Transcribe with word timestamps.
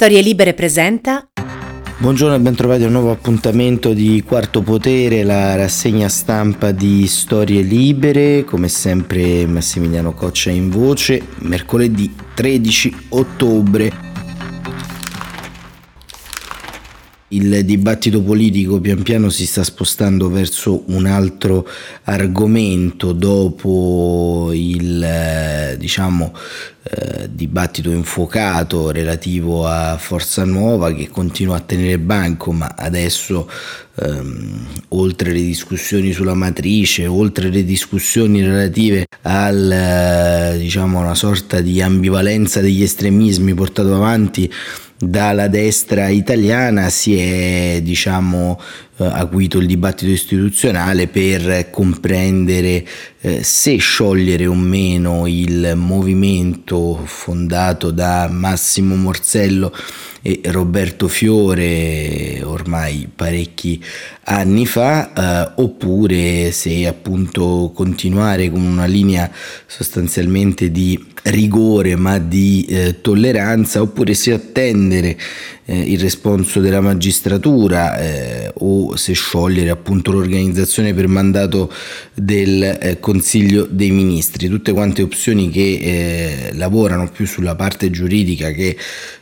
Storie 0.00 0.22
Libere 0.22 0.54
presenta 0.54 1.28
Buongiorno 1.98 2.36
e 2.36 2.38
bentrovati 2.38 2.84
a 2.84 2.86
un 2.86 2.92
nuovo 2.92 3.10
appuntamento 3.10 3.92
di 3.92 4.22
Quarto 4.24 4.62
Potere, 4.62 5.24
la 5.24 5.56
rassegna 5.56 6.08
stampa 6.08 6.70
di 6.70 7.04
Storie 7.08 7.62
Libere, 7.62 8.44
come 8.44 8.68
sempre 8.68 9.44
Massimiliano 9.48 10.12
Coccia 10.14 10.50
in 10.50 10.70
voce, 10.70 11.20
mercoledì 11.38 12.14
13 12.32 13.06
ottobre. 13.08 14.06
Il 17.30 17.64
dibattito 17.64 18.22
politico 18.22 18.80
pian 18.80 19.02
piano 19.02 19.28
si 19.30 19.46
sta 19.46 19.64
spostando 19.64 20.30
verso 20.30 20.84
un 20.86 21.06
altro 21.06 21.68
argomento 22.04 23.12
dopo 23.12 24.50
il 24.52 25.02
eh, 25.02 25.76
diciamo, 25.76 26.32
eh, 26.90 27.28
dibattito 27.30 27.90
infuocato 27.90 28.90
relativo 28.90 29.66
a 29.66 29.98
Forza 29.98 30.44
Nuova 30.44 30.94
che 30.94 31.08
continua 31.08 31.56
a 31.56 31.60
tenere 31.60 31.98
banco 31.98 32.50
ma 32.52 32.74
adesso 32.74 33.50
ehm, 33.96 34.66
oltre 34.88 35.32
le 35.32 35.42
discussioni 35.42 36.12
sulla 36.12 36.32
matrice, 36.32 37.06
oltre 37.06 37.50
le 37.50 37.64
discussioni 37.64 38.42
relative 38.42 39.06
al 39.22 39.70
eh, 39.70 40.58
diciamo 40.58 41.00
una 41.00 41.14
sorta 41.14 41.60
di 41.60 41.82
ambivalenza 41.82 42.60
degli 42.62 42.82
estremismi 42.82 43.52
portato 43.52 43.94
avanti 43.94 44.50
dalla 45.00 45.46
destra 45.46 46.08
italiana 46.08 46.88
si 46.88 47.16
è 47.16 47.80
diciamo 47.82 48.58
eh, 48.98 49.04
acuito 49.04 49.58
il 49.58 49.66
dibattito 49.66 50.10
istituzionale 50.10 51.06
per 51.06 51.70
comprendere 51.70 52.84
eh, 53.20 53.42
se 53.42 53.76
sciogliere 53.76 54.46
o 54.46 54.54
meno 54.54 55.26
il 55.26 55.74
movimento 55.76 57.00
fondato 57.04 57.90
da 57.90 58.28
Massimo 58.30 58.96
Morsello 58.96 59.72
e 60.20 60.40
Roberto 60.46 61.08
Fiore 61.08 62.40
ormai 62.42 63.08
parecchi 63.14 63.82
anni 64.24 64.66
fa 64.66 65.12
eh, 65.12 65.52
oppure 65.62 66.50
se 66.50 66.86
appunto 66.86 67.70
continuare 67.74 68.50
con 68.50 68.62
una 68.62 68.84
linea 68.86 69.30
sostanzialmente 69.66 70.70
di 70.70 71.02
rigore 71.24 71.96
ma 71.96 72.18
di 72.18 72.66
eh, 72.68 73.00
tolleranza 73.00 73.80
oppure 73.80 74.14
se 74.14 74.32
attendere 74.32 75.16
eh, 75.64 75.78
il 75.78 75.98
responso 76.00 76.60
della 76.60 76.80
magistratura 76.80 77.98
eh, 77.98 78.52
se 78.96 79.12
sciogliere 79.12 79.70
appunto 79.70 80.12
l'organizzazione 80.12 80.94
per 80.94 81.06
mandato 81.06 81.72
del 82.14 82.62
eh, 82.62 82.98
Consiglio 83.00 83.66
dei 83.68 83.90
Ministri, 83.90 84.48
tutte 84.48 84.72
quante 84.72 85.02
opzioni 85.02 85.50
che 85.50 85.78
eh, 85.80 86.50
lavorano 86.54 87.08
più 87.10 87.26
sulla 87.26 87.54
parte 87.54 87.90
giuridica 87.90 88.50
che 88.50 88.76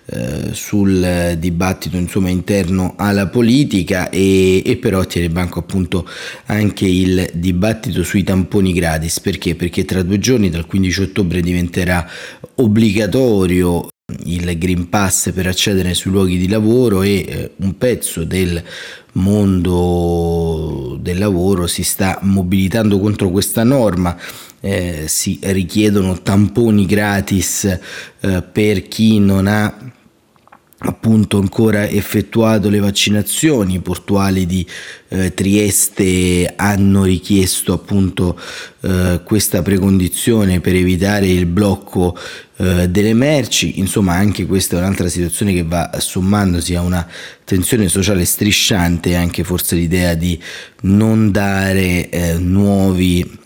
eh, 0.08 0.50
sul 0.52 1.36
dibattito 1.38 1.96
insomma, 1.96 2.28
interno 2.28 2.94
alla 2.96 3.26
politica 3.26 4.08
e, 4.08 4.62
e 4.64 4.76
però 4.76 5.04
tiene 5.04 5.30
banco 5.30 5.58
appunto 5.58 6.08
anche 6.46 6.86
il 6.86 7.28
dibattito 7.32 8.04
sui 8.04 8.22
tamponi 8.22 8.72
gratis 8.72 9.18
perché? 9.20 9.54
Perché 9.56 9.84
tra 9.84 10.02
due 10.02 10.18
giorni 10.18 10.48
dal 10.48 10.66
15 10.66 11.02
ottobre 11.02 11.40
diventerà 11.40 12.08
obbligatorio 12.54 13.88
il 14.26 14.56
Green 14.56 14.88
Pass 14.88 15.32
per 15.32 15.48
accedere 15.48 15.92
sui 15.94 16.12
luoghi 16.12 16.38
di 16.38 16.48
lavoro 16.48 17.02
e 17.02 17.24
eh, 17.26 17.50
un 17.56 17.76
pezzo 17.76 18.22
del 18.22 18.62
mondo 19.14 20.96
del 21.00 21.18
lavoro 21.18 21.66
si 21.66 21.82
sta 21.82 22.20
mobilitando 22.22 23.00
contro 23.00 23.30
questa 23.30 23.64
norma. 23.64 24.16
Eh, 24.60 25.04
si 25.06 25.38
richiedono 25.42 26.22
tamponi 26.22 26.86
gratis 26.86 27.64
eh, 28.20 28.42
per 28.42 28.88
chi 28.88 29.18
non 29.18 29.46
ha 29.46 29.74
appunto 30.88 31.38
ancora 31.38 31.88
effettuato 31.88 32.68
le 32.68 32.78
vaccinazioni, 32.78 33.74
i 33.74 33.80
portuali 33.80 34.46
di 34.46 34.66
eh, 35.08 35.34
Trieste 35.34 36.52
hanno 36.56 37.04
richiesto 37.04 37.72
appunto 37.72 38.38
eh, 38.80 39.20
questa 39.24 39.62
precondizione 39.62 40.60
per 40.60 40.74
evitare 40.74 41.26
il 41.26 41.46
blocco 41.46 42.16
eh, 42.56 42.88
delle 42.88 43.14
merci, 43.14 43.78
insomma 43.78 44.14
anche 44.14 44.46
questa 44.46 44.76
è 44.76 44.78
un'altra 44.78 45.08
situazione 45.08 45.52
che 45.52 45.62
va 45.62 45.90
sommandosi 45.98 46.74
a 46.74 46.80
una 46.80 47.06
tensione 47.44 47.88
sociale 47.88 48.24
strisciante 48.24 49.10
e 49.10 49.14
anche 49.14 49.44
forse 49.44 49.76
l'idea 49.76 50.14
di 50.14 50.40
non 50.82 51.30
dare 51.30 52.08
eh, 52.08 52.34
nuovi 52.38 53.44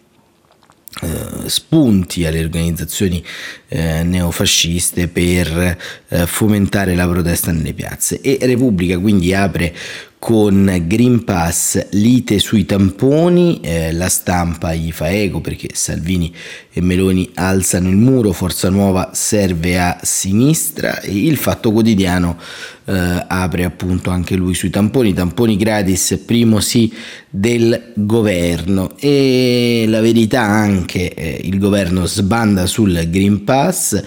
eh, 1.02 1.48
spunti 1.48 2.26
alle 2.26 2.40
organizzazioni 2.40 3.24
eh, 3.68 4.02
neofasciste 4.02 5.06
per 5.08 5.76
eh, 6.08 6.26
fomentare 6.26 6.94
la 6.94 7.08
protesta 7.08 7.52
nelle 7.52 7.72
piazze. 7.72 8.20
E 8.20 8.38
Repubblica 8.40 8.98
quindi 8.98 9.32
apre 9.32 9.72
con 10.20 10.84
Green 10.86 11.24
Pass, 11.24 11.88
lite 11.92 12.38
sui 12.40 12.66
tamponi, 12.66 13.60
eh, 13.62 13.90
la 13.90 14.10
stampa 14.10 14.74
gli 14.74 14.92
fa 14.92 15.10
eco 15.10 15.40
perché 15.40 15.70
Salvini 15.72 16.30
e 16.70 16.82
Meloni 16.82 17.30
alzano 17.34 17.88
il 17.88 17.96
muro, 17.96 18.32
Forza 18.32 18.68
Nuova 18.68 19.12
serve 19.14 19.80
a 19.80 19.98
sinistra 20.02 21.00
e 21.00 21.24
il 21.24 21.38
Fatto 21.38 21.72
Quotidiano 21.72 22.36
eh, 22.84 23.24
apre 23.26 23.64
appunto 23.64 24.10
anche 24.10 24.36
lui 24.36 24.52
sui 24.52 24.68
tamponi, 24.68 25.14
tamponi 25.14 25.56
gratis, 25.56 26.20
primo 26.26 26.60
sì 26.60 26.92
del 27.30 27.92
governo. 27.94 28.90
E 28.98 29.86
la 29.88 30.02
verità 30.02 30.42
anche 30.42 31.14
eh, 31.14 31.40
il 31.44 31.58
governo 31.58 32.04
sbanda 32.04 32.66
sul 32.66 33.08
Green 33.08 33.42
Pass 33.42 34.02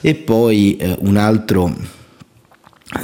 e 0.00 0.14
poi 0.14 0.78
eh, 0.78 0.96
un 1.00 1.18
altro 1.18 1.96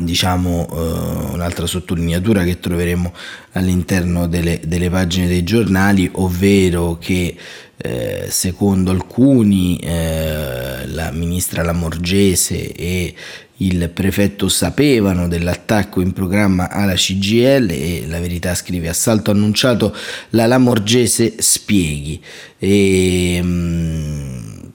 diciamo 0.00 0.66
uh, 0.70 1.34
un'altra 1.34 1.66
sottolineatura 1.66 2.42
che 2.42 2.58
troveremo 2.58 3.12
all'interno 3.52 4.26
delle, 4.26 4.60
delle, 4.64 4.88
pagine 4.88 5.26
dei 5.26 5.44
giornali, 5.44 6.08
ovvero 6.14 6.96
che 6.98 7.36
eh, 7.76 8.26
secondo 8.30 8.92
alcuni 8.92 9.76
eh, 9.78 10.86
la 10.86 11.10
ministra 11.10 11.62
Lamorgese 11.62 12.72
e 12.72 13.14
il 13.58 13.90
prefetto 13.90 14.48
sapevano 14.48 15.28
dell'attacco 15.28 16.00
in 16.00 16.12
programma 16.12 16.70
alla 16.70 16.94
CGL 16.94 17.68
e 17.70 18.04
la 18.08 18.20
verità 18.20 18.54
scrive 18.54 18.88
assalto 18.88 19.30
annunciato 19.30 19.94
la 20.30 20.46
Lamorgese 20.46 21.34
spieghi 21.38 22.20
e, 22.58 23.40
um, 23.42 24.72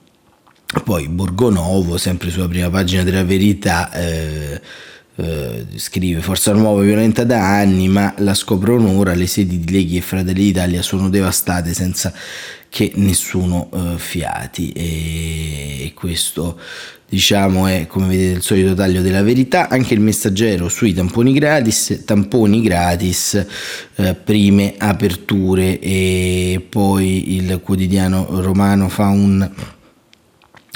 poi 0.84 1.08
Borgonovo 1.08 1.98
sempre 1.98 2.30
sulla 2.30 2.48
prima 2.48 2.70
pagina 2.70 3.02
della 3.02 3.24
verità 3.24 3.92
eh, 3.92 4.60
eh, 5.20 5.66
scrive 5.76 6.20
Forza 6.20 6.52
Nuova 6.52 6.82
violenta 6.82 7.24
da 7.24 7.58
anni, 7.58 7.88
ma 7.88 8.14
la 8.18 8.34
scoprono 8.34 8.96
ora, 8.96 9.14
le 9.14 9.26
sedi 9.26 9.60
di 9.60 9.72
Leghi 9.72 9.96
e 9.96 10.00
Fratelli 10.00 10.44
d'Italia 10.44 10.82
sono 10.82 11.08
devastate 11.08 11.74
senza 11.74 12.12
che 12.68 12.92
nessuno 12.94 13.68
eh, 13.72 13.98
fiati. 13.98 14.72
E, 14.72 15.84
e 15.84 15.92
questo 15.94 16.58
diciamo 17.08 17.66
è 17.66 17.88
come 17.88 18.06
vedete 18.06 18.36
il 18.36 18.42
solito 18.42 18.74
taglio 18.74 19.02
della 19.02 19.22
verità. 19.22 19.68
Anche 19.68 19.94
il 19.94 20.00
messaggero 20.00 20.68
sui 20.68 20.94
tamponi 20.94 21.32
gratis 21.32 22.02
tamponi 22.04 22.62
gratis 22.62 23.46
eh, 23.96 24.14
prime 24.14 24.74
aperture. 24.78 25.78
E 25.80 26.64
poi 26.66 27.34
il 27.34 27.60
quotidiano 27.62 28.26
romano 28.40 28.88
fa 28.88 29.08
un 29.08 29.50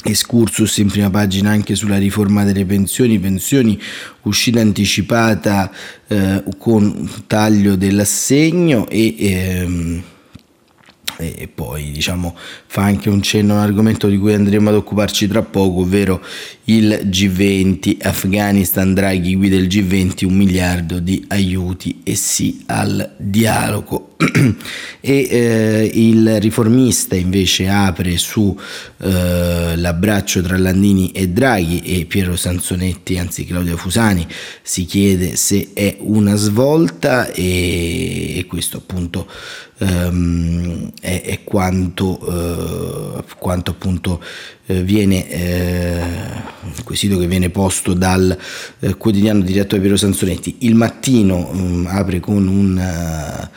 Excursus 0.05 0.77
in 0.79 0.89
prima 0.89 1.09
pagina 1.09 1.51
anche 1.51 1.75
sulla 1.75 1.97
riforma 1.97 2.45
delle 2.45 2.67
pensioni, 2.67 3.19
pensioni 3.19 3.81
uscita 4.23 4.61
anticipata 4.61 5.71
eh, 6.07 6.45
con 6.59 7.25
taglio 7.27 7.75
dell'assegno 7.75 8.87
e 8.89 9.15
ehm, 9.19 10.03
e 11.17 11.49
poi 11.53 11.91
diciamo 11.91 12.37
fa 12.67 12.83
anche 12.83 13.09
un 13.09 13.23
cenno 13.23 13.55
a 13.55 13.57
un 13.57 13.63
argomento 13.63 14.09
di 14.09 14.19
cui 14.19 14.35
andremo 14.35 14.69
ad 14.69 14.77
occuparci 14.77 15.29
tra 15.29 15.43
poco, 15.43 15.81
ovvero 15.81 16.21
il 16.65 17.03
G20, 17.05 17.99
Afghanistan, 18.01 18.95
Draghi 18.95 19.37
guida 19.37 19.57
il 19.57 19.67
G20, 19.67 20.25
un 20.25 20.35
miliardo 20.35 20.99
di 20.99 21.25
aiuti 21.29 22.01
e 22.03 22.15
sì 22.15 22.63
al 22.67 23.15
dialogo. 23.17 24.17
e 25.01 25.29
eh, 25.31 25.91
il 25.93 26.41
riformista 26.41 27.15
invece 27.15 27.69
apre 27.69 28.17
su 28.17 28.59
eh, 28.99 29.77
l'abbraccio 29.77 30.41
tra 30.41 30.57
Landini 30.57 31.11
e 31.11 31.29
Draghi 31.29 31.81
e 31.81 32.05
Piero 32.07 32.37
Sansonetti, 32.37 33.19
anzi 33.19 33.45
Claudia 33.45 33.77
Fusani, 33.77 34.27
si 34.63 34.85
chiede 34.85 35.37
se 35.37 35.71
è 35.75 35.97
una 36.01 36.35
svolta 36.37 37.31
e, 37.31 38.39
e 38.39 38.47
questo 38.47 38.79
appunto 38.79 39.29
ehm, 39.79 40.84
quanto, 41.55 42.19
eh, 42.27 43.23
quanto 43.39 43.71
appunto 43.71 44.21
eh, 44.67 44.83
viene 44.83 45.31
eh, 45.31 46.03
quesito 46.83 47.17
che 47.17 47.29
viene 47.29 47.49
posto 47.49 47.95
dal 47.95 48.37
eh, 48.81 48.97
quotidiano 48.97 49.41
diretto 49.41 49.77
da 49.77 49.81
Piero 49.81 49.97
Sansonetti. 49.97 50.57
Il 50.61 50.75
mattino 50.75 51.49
mh, 51.53 51.59
mm, 51.61 51.87
apre 51.87 52.19
con 52.19 52.49
un 52.49 53.49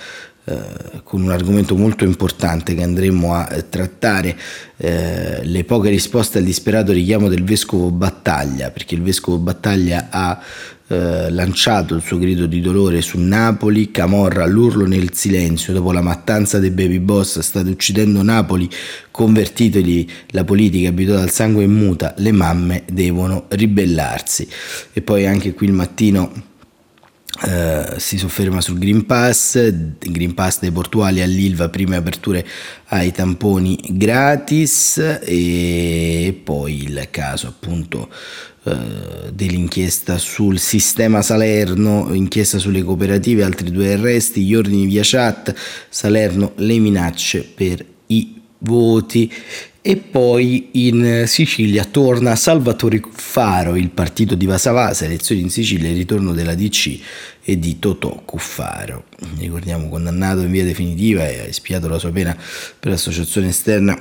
eh, 0.50 1.02
con 1.04 1.24
un 1.24 1.32
argomento 1.32 1.76
molto 1.76 2.06
importante 2.06 2.74
che 2.74 2.82
andremo 2.82 3.34
a 3.34 3.50
eh, 3.52 3.68
trattare, 3.68 4.38
eh, 4.78 5.44
le 5.44 5.64
poche 5.66 5.90
risposte 5.90 6.38
al 6.38 6.46
disperato 6.46 6.94
richiamo 6.94 7.28
del 7.28 7.44
vescovo 7.44 7.92
Battaglia, 7.92 8.72
perché 8.72 8.96
il 8.96 9.02
vescovo 9.02 9.40
Battaglia 9.40 10.08
ha 10.10 10.40
eh, 10.90 11.30
lanciato 11.32 11.96
il 11.96 12.02
suo 12.02 12.18
grido 12.18 12.46
di 12.46 12.62
dolore 12.62 13.02
su 13.02 13.20
Napoli, 13.20 13.92
Camorra 13.92 14.46
l'urlo 14.46 14.86
nel 14.86 15.14
silenzio. 15.14 15.74
Dopo 15.74 15.92
la 15.92 16.02
mattanza 16.02 16.60
dei 16.60 16.72
baby 16.72 17.00
boss, 17.00 17.40
state 17.40 17.70
uccidendo 17.70 18.22
Napoli, 18.24 18.70
convertiteli. 19.12 20.10
La 20.28 20.46
politica 20.46 20.88
abituata 20.88 21.24
al 21.24 21.32
sangue 21.32 21.66
in 21.66 21.74
muta, 21.74 22.14
le 22.20 22.32
mamme 22.32 22.84
devono 22.90 23.48
ribellarsi. 23.50 24.48
E 24.94 25.02
poi 25.02 25.26
anche 25.26 25.54
qui 25.54 25.68
il 25.68 25.74
mattino 25.74 26.46
Uh, 27.40 28.00
si 28.00 28.18
sofferma 28.18 28.62
sul 28.62 28.80
Green 28.80 29.06
Pass, 29.06 29.72
Green 30.00 30.34
Pass 30.34 30.60
dei 30.60 30.72
portuali 30.72 31.22
all'Ilva, 31.22 31.70
prime 31.70 31.96
aperture 31.98 32.44
ai 32.86 33.12
tamponi 33.12 33.78
gratis. 33.90 35.20
E 35.22 36.42
poi 36.44 36.82
il 36.86 37.08
caso 37.12 37.46
appunto 37.46 38.10
uh, 38.68 39.32
dell'inchiesta 39.32 40.18
sul 40.18 40.60
sistema 40.60 41.22
Salerno, 41.22 42.14
inchiesta 42.14 42.58
sulle 42.58 42.84
cooperative, 42.84 43.44
altri 43.44 43.72
due 43.72 43.94
arresti, 43.94 44.44
gli 44.44 44.56
ordini 44.56 44.86
via 44.86 45.02
chat, 45.04 45.54
Salerno 45.90 46.54
le 46.56 46.78
minacce 46.80 47.44
per 47.44 47.86
i 48.08 48.42
voti 48.60 49.32
e 49.88 49.96
poi 49.96 50.68
in 50.74 51.24
Sicilia 51.28 51.86
torna 51.86 52.36
Salvatore 52.36 53.00
Cuffaro, 53.00 53.78
il 53.78 53.90
partito 53.90 54.36
di 54.36 54.46
Vasavasa, 54.46 55.06
elezioni 55.06 55.40
in 55.40 55.50
Sicilia, 55.50 55.90
il 55.90 55.96
ritorno 55.96 56.34
della 56.34 56.56
DC 56.56 57.00
e 57.42 57.58
di 57.58 57.80
Totò 57.80 58.22
Cuffaro. 58.26 59.06
Ricordiamo 59.38 59.88
condannato 59.88 60.42
in 60.42 60.52
via 60.52 60.66
definitiva 60.66 61.26
e 61.26 61.40
ha 61.40 61.44
espiato 61.44 61.88
la 61.88 62.00
sua 62.00 62.12
pena 62.12 62.36
per 62.80 62.92
associazione 62.92 63.48
esterna 63.48 63.98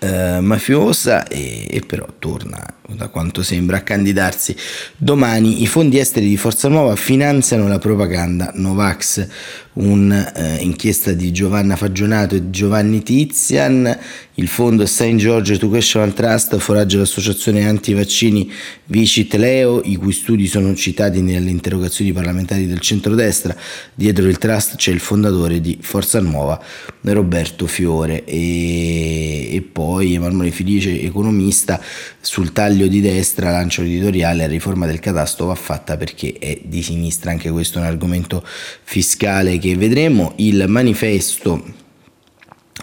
eh, 0.00 0.40
mafiosa 0.40 1.26
e, 1.28 1.66
e, 1.70 1.80
però 1.80 2.06
torna 2.18 2.62
da 2.86 3.08
quanto 3.08 3.42
sembra 3.42 3.78
a 3.78 3.82
candidarsi 3.82 4.54
domani 4.96 5.62
i 5.62 5.66
fondi 5.66 5.98
esteri 5.98 6.28
di 6.28 6.36
Forza 6.36 6.68
Nuova 6.68 6.96
finanziano 6.96 7.66
la 7.66 7.78
propaganda 7.78 8.52
Novax 8.54 9.26
un'inchiesta 9.74 11.10
eh, 11.10 11.16
di 11.16 11.32
Giovanna 11.32 11.76
Fagionato 11.76 12.34
e 12.34 12.50
Giovanni 12.50 13.02
Tizian 13.02 13.98
il 14.36 14.48
fondo 14.48 14.84
St. 14.84 15.14
George 15.14 15.52
Educational 15.52 16.12
Trust 16.12 16.56
foraggia 16.56 16.98
l'associazione 16.98 17.68
anti-vaccini 17.68 18.50
Vicit 18.86 19.32
Leo, 19.34 19.80
i 19.84 19.94
cui 19.94 20.12
studi 20.12 20.48
sono 20.48 20.74
citati 20.74 21.22
nelle 21.22 21.50
interrogazioni 21.50 22.12
parlamentari 22.12 22.66
del 22.66 22.80
centrodestra. 22.80 23.54
Dietro 23.94 24.26
il 24.26 24.38
trust 24.38 24.74
c'è 24.74 24.90
il 24.90 24.98
fondatore 24.98 25.60
di 25.60 25.78
Forza 25.80 26.18
Nuova, 26.18 26.60
Roberto 27.02 27.68
Fiore. 27.68 28.24
E, 28.24 29.54
e 29.54 29.60
poi 29.60 30.14
Emanuele 30.14 30.50
Felice, 30.50 31.00
economista, 31.00 31.80
sul 32.20 32.52
taglio 32.52 32.73
di 32.76 33.00
destra 33.00 33.50
lancia 33.50 33.82
l'editoriale 33.82 34.42
la 34.42 34.46
riforma 34.46 34.86
del 34.86 34.98
catasto 34.98 35.46
va 35.46 35.54
fatta 35.54 35.96
perché 35.96 36.36
è 36.38 36.60
di 36.64 36.82
sinistra. 36.82 37.30
Anche 37.30 37.50
questo 37.50 37.78
è 37.78 37.82
un 37.82 37.86
argomento 37.86 38.44
fiscale 38.44 39.58
che 39.58 39.76
vedremo. 39.76 40.32
Il 40.36 40.64
manifesto 40.68 41.62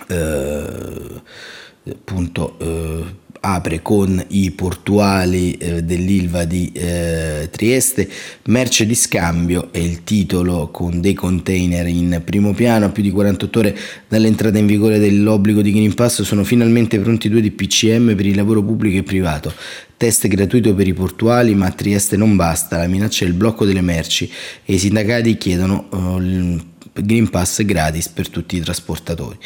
eh, 0.08 1.22
appunto 1.90 2.58
eh, 2.60 3.16
apre 3.44 3.82
con 3.82 4.24
i 4.30 4.52
portuali 4.52 5.54
eh, 5.54 5.84
dell'Ilva 5.84 6.46
di 6.46 6.72
eh, 6.74 7.50
Trieste, 7.52 8.08
merce 8.46 8.86
di 8.86 8.94
scambio 8.94 9.70
è 9.72 9.80
il 9.80 10.04
titolo 10.04 10.70
con 10.70 11.02
dei 11.02 11.14
container 11.16 11.88
in 11.88 12.22
primo 12.24 12.54
piano, 12.54 12.86
a 12.86 12.90
più 12.90 13.02
di 13.02 13.10
48 13.10 13.60
ore 13.60 13.78
dall'entrata 14.08 14.60
in 14.60 14.68
vigore 14.68 15.00
dell'obbligo 15.00 15.62
di 15.62 15.72
Green 15.72 15.94
Pass 15.96 16.22
sono 16.22 16.44
finalmente 16.44 17.00
pronti 17.00 17.30
due 17.30 17.42
DPCM 17.42 18.16
per 18.16 18.28
il 18.28 18.36
lavoro 18.36 18.64
pubblico 18.64 18.98
e 18.98 19.04
privato. 19.04 19.52
Test 19.98 20.28
gratuito 20.28 20.74
per 20.74 20.88
i 20.88 20.94
portuali, 20.94 21.56
ma 21.56 21.68
a 21.68 21.72
Trieste 21.72 22.18
non 22.18 22.36
basta, 22.36 22.78
la 22.78 22.88
minaccia 22.88 23.26
è 23.26 23.28
il 23.28 23.34
blocco 23.34 23.66
delle 23.66 23.82
merci 23.82 24.30
e 24.66 24.74
i 24.74 24.80
sindacati 24.80 25.38
chiedono 25.38 25.88
uh, 25.92 26.60
Green 26.94 27.30
Pass 27.30 27.64
gratis 27.64 28.10
per 28.10 28.30
tutti 28.30 28.58
i 28.58 28.60
trasportatori. 28.60 29.38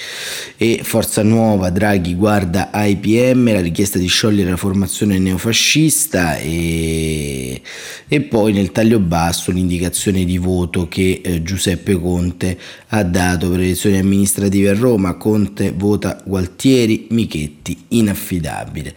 E 0.57 0.81
Forza 0.83 1.21
Nuova, 1.21 1.69
Draghi 1.69 2.15
guarda 2.15 2.71
IPM, 2.73 3.53
la 3.53 3.61
richiesta 3.61 3.99
di 3.99 4.07
sciogliere 4.07 4.49
la 4.49 4.57
formazione 4.57 5.19
neofascista 5.19 6.37
e, 6.37 7.61
e 8.07 8.21
poi 8.21 8.53
nel 8.53 8.71
taglio 8.71 8.99
basso 8.99 9.51
l'indicazione 9.51 10.25
di 10.25 10.37
voto 10.37 10.87
che 10.87 11.21
eh, 11.23 11.43
Giuseppe 11.43 11.99
Conte 11.99 12.57
ha 12.87 13.03
dato 13.03 13.49
per 13.49 13.59
le 13.59 13.65
elezioni 13.65 13.99
amministrative 13.99 14.69
a 14.69 14.73
Roma. 14.73 15.13
Conte 15.13 15.71
vota 15.75 16.21
Gualtieri, 16.25 17.07
Michetti, 17.11 17.85
inaffidabile. 17.89 18.95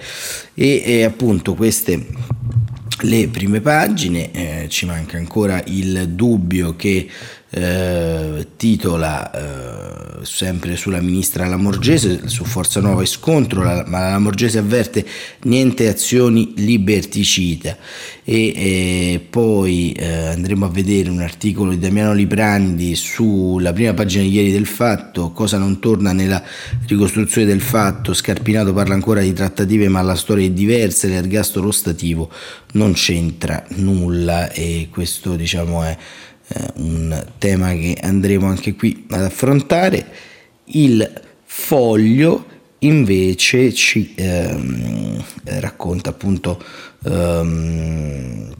E, 0.54 0.82
e 0.84 1.04
appunto 1.04 1.54
queste 1.54 2.06
le 3.02 3.28
prime 3.28 3.60
pagine, 3.60 4.30
eh, 4.32 4.68
ci 4.68 4.84
manca 4.86 5.18
ancora 5.18 5.62
il 5.66 6.08
dubbio 6.08 6.74
che 6.74 7.06
eh, 7.50 8.46
titola 8.56 9.30
eh, 9.30 10.24
sempre 10.24 10.76
sulla 10.76 11.00
ministra 11.00 11.46
Lamorgese, 11.46 12.28
su 12.28 12.44
Forza 12.44 12.80
Nuova 12.80 13.02
e 13.02 13.06
scontro, 13.06 13.62
la, 13.62 13.84
ma 13.86 14.00
la 14.00 14.10
Lamorgese 14.10 14.58
avverte 14.58 15.06
niente 15.44 15.88
azioni 15.88 16.52
liberticida. 16.56 17.76
E 18.24 18.52
eh, 18.54 19.26
poi 19.30 19.96
andremo 19.98 20.66
a 20.66 20.68
vedere 20.68 21.08
un 21.08 21.20
articolo 21.20 21.70
di 21.70 21.78
Damiano 21.78 22.12
Liprandi 22.12 22.94
sulla 22.94 23.72
prima 23.72 23.94
pagina 23.94 24.22
di 24.24 24.30
ieri 24.30 24.52
del 24.52 24.66
fatto, 24.66 25.30
cosa 25.30 25.56
non 25.56 25.78
torna 25.78 26.12
nella 26.12 26.42
ricostruzione 26.86 27.46
del 27.46 27.62
fatto, 27.62 28.12
Scarpinato 28.12 28.74
parla 28.74 28.92
ancora 28.94 29.20
di 29.20 29.32
trattative 29.32 29.88
ma 29.88 30.02
la 30.02 30.14
storia 30.14 30.46
è 30.46 30.50
diversa, 30.50 31.06
l'ergastolo 31.08 31.70
stativo 31.70 32.30
non 32.72 32.92
c'entra 32.92 33.64
nulla. 33.76 34.50
E 34.52 34.88
questo 34.90 35.36
diciamo 35.36 35.82
è 35.84 35.96
eh, 36.48 36.72
un 36.76 37.26
tema 37.38 37.72
che 37.72 37.96
andremo 38.00 38.46
anche 38.46 38.74
qui 38.74 39.06
ad 39.10 39.22
affrontare. 39.22 40.06
Il 40.64 41.22
foglio 41.44 42.46
invece 42.80 43.72
ci 43.72 44.12
ehm, 44.14 45.24
racconta 45.44 46.10
appunto 46.10 46.62
ehm, 47.04 48.54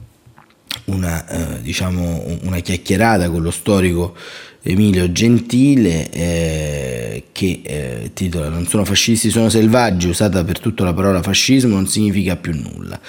una, 0.85 1.27
eh, 1.27 1.61
diciamo, 1.61 2.39
una 2.41 2.59
chiacchierata 2.59 3.29
con 3.29 3.41
lo 3.41 3.51
storico 3.51 4.15
Emilio 4.61 5.09
Gentile 5.13 6.09
eh, 6.11 7.23
che 7.31 7.61
eh, 7.63 8.11
titola 8.13 8.49
Non 8.49 8.67
sono 8.67 8.83
fascisti, 8.83 9.29
sono 9.29 9.47
selvaggi, 9.47 10.09
usata 10.09 10.43
per 10.43 10.59
tutto 10.59 10.83
la 10.83 10.93
parola 10.93 11.21
fascismo 11.21 11.75
non 11.75 11.87
significa 11.87 12.35
più 12.35 12.53
nulla. 12.53 12.99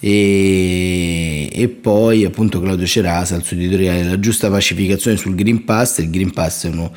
E, 0.00 1.50
e 1.52 1.68
poi 1.68 2.24
appunto 2.24 2.60
Claudio 2.60 2.86
Cerasa 2.86 3.34
al 3.34 3.44
suo 3.44 3.56
editoriale 3.56 4.04
La 4.04 4.18
giusta 4.18 4.48
pacificazione 4.48 5.18
sul 5.18 5.34
Green 5.34 5.64
Pass, 5.64 5.98
il 5.98 6.08
Green 6.08 6.32
Pass 6.32 6.64
è 6.64 6.68
uno 6.70 6.90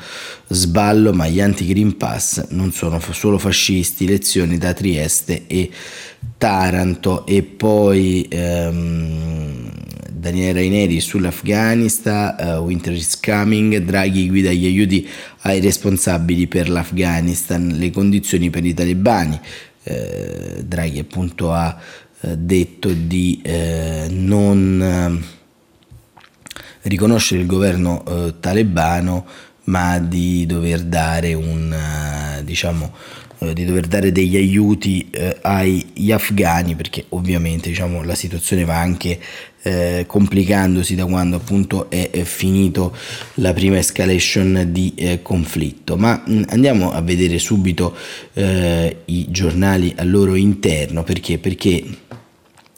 sballo, 0.48 1.12
ma 1.12 1.28
gli 1.28 1.40
anti-Green 1.40 1.98
Pass 1.98 2.46
non 2.50 2.72
sono 2.72 2.98
solo 3.12 3.36
fascisti, 3.36 4.06
lezioni 4.06 4.56
da 4.56 4.72
Trieste 4.72 5.42
e 5.46 5.70
Taranto 6.38 7.26
e 7.26 7.42
poi 7.42 8.26
ehm, 8.30 9.49
Daniele 10.20 10.52
Raineri 10.52 11.00
sull'Afghanistan, 11.00 12.36
uh, 12.38 12.62
Winter 12.62 12.92
is 12.92 13.18
coming, 13.18 13.78
Draghi 13.78 14.28
guida 14.28 14.52
gli 14.52 14.66
aiuti 14.66 15.08
ai 15.42 15.60
responsabili 15.60 16.46
per 16.46 16.68
l'Afghanistan, 16.68 17.68
le 17.68 17.90
condizioni 17.90 18.50
per 18.50 18.66
i 18.66 18.74
talebani. 18.74 19.40
Uh, 19.82 20.62
Draghi 20.62 20.98
appunto 20.98 21.54
ha 21.54 21.74
uh, 22.20 22.34
detto 22.36 22.92
di 22.92 23.40
non 24.10 25.24
riconoscere 26.82 27.40
il 27.40 27.46
governo 27.46 28.34
talebano 28.40 29.26
ma 29.64 29.98
di 29.98 30.44
dover 30.46 30.82
dare 30.82 31.34
un 31.34 31.74
diciamo 32.42 32.92
eh, 33.40 33.52
di 33.54 33.64
dover 33.64 33.86
dare 33.86 34.12
degli 34.12 34.36
aiuti 34.36 35.08
eh, 35.10 35.36
agli 35.40 36.12
afghani 36.12 36.74
perché 36.74 37.06
ovviamente 37.10 37.68
diciamo, 37.68 38.02
la 38.02 38.14
situazione 38.14 38.64
va 38.64 38.78
anche 38.78 39.18
eh, 39.62 40.04
complicandosi 40.06 40.94
da 40.94 41.04
quando 41.04 41.36
appunto 41.36 41.90
è, 41.90 42.10
è, 42.10 42.22
finito 42.22 42.96
la 43.34 43.52
prima 43.52 43.78
escalation 43.78 44.68
di 44.70 44.92
eh, 44.94 45.22
conflitto. 45.22 45.96
Ma 45.96 46.22
mh, 46.24 46.44
andiamo 46.48 46.92
a 46.92 47.00
vedere 47.00 47.38
subito 47.38 47.94
eh, 48.34 48.98
i 49.06 49.26
giornali 49.30 49.92
al 49.96 50.10
loro 50.10 50.34
interno 50.34 51.02
perché? 51.02 51.38
Perché 51.38 51.84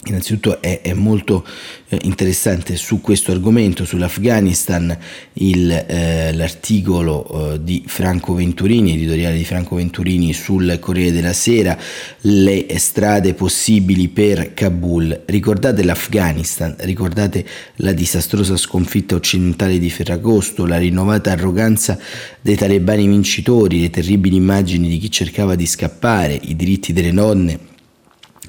Innanzitutto 0.05 0.61
è, 0.61 0.81
è 0.81 0.95
molto 0.95 1.47
eh, 1.89 1.97
interessante 2.03 2.75
su 2.75 3.01
questo 3.01 3.31
argomento, 3.31 3.85
sull'Afghanistan, 3.85 4.99
il, 5.35 5.71
eh, 5.71 6.33
l'articolo 6.33 7.53
eh, 7.53 7.63
di 7.63 7.85
Franco 7.87 8.35
Venturini, 8.35 8.95
editoriale 8.95 9.37
di 9.37 9.45
Franco 9.45 9.77
Venturini 9.77 10.33
sul 10.33 10.77
Corriere 10.81 11.13
della 11.13 11.33
Sera, 11.33 11.79
le 12.23 12.67
strade 12.79 13.35
possibili 13.35 14.09
per 14.09 14.55
Kabul. 14.55 15.23
Ricordate 15.25 15.85
l'Afghanistan, 15.85 16.75
ricordate 16.81 17.47
la 17.77 17.93
disastrosa 17.93 18.57
sconfitta 18.57 19.15
occidentale 19.15 19.79
di 19.79 19.89
Ferragosto, 19.89 20.67
la 20.67 20.79
rinnovata 20.79 21.31
arroganza 21.31 21.97
dei 22.41 22.57
talebani 22.57 23.07
vincitori, 23.07 23.81
le 23.81 23.91
terribili 23.91 24.35
immagini 24.35 24.89
di 24.89 24.99
chi 24.99 25.13
cercava 25.13 25.55
di 25.55 25.67
scappare, 25.67 26.41
i 26.43 26.57
diritti 26.57 26.93
delle 26.93 27.13
donne 27.13 27.53
e 27.53 27.72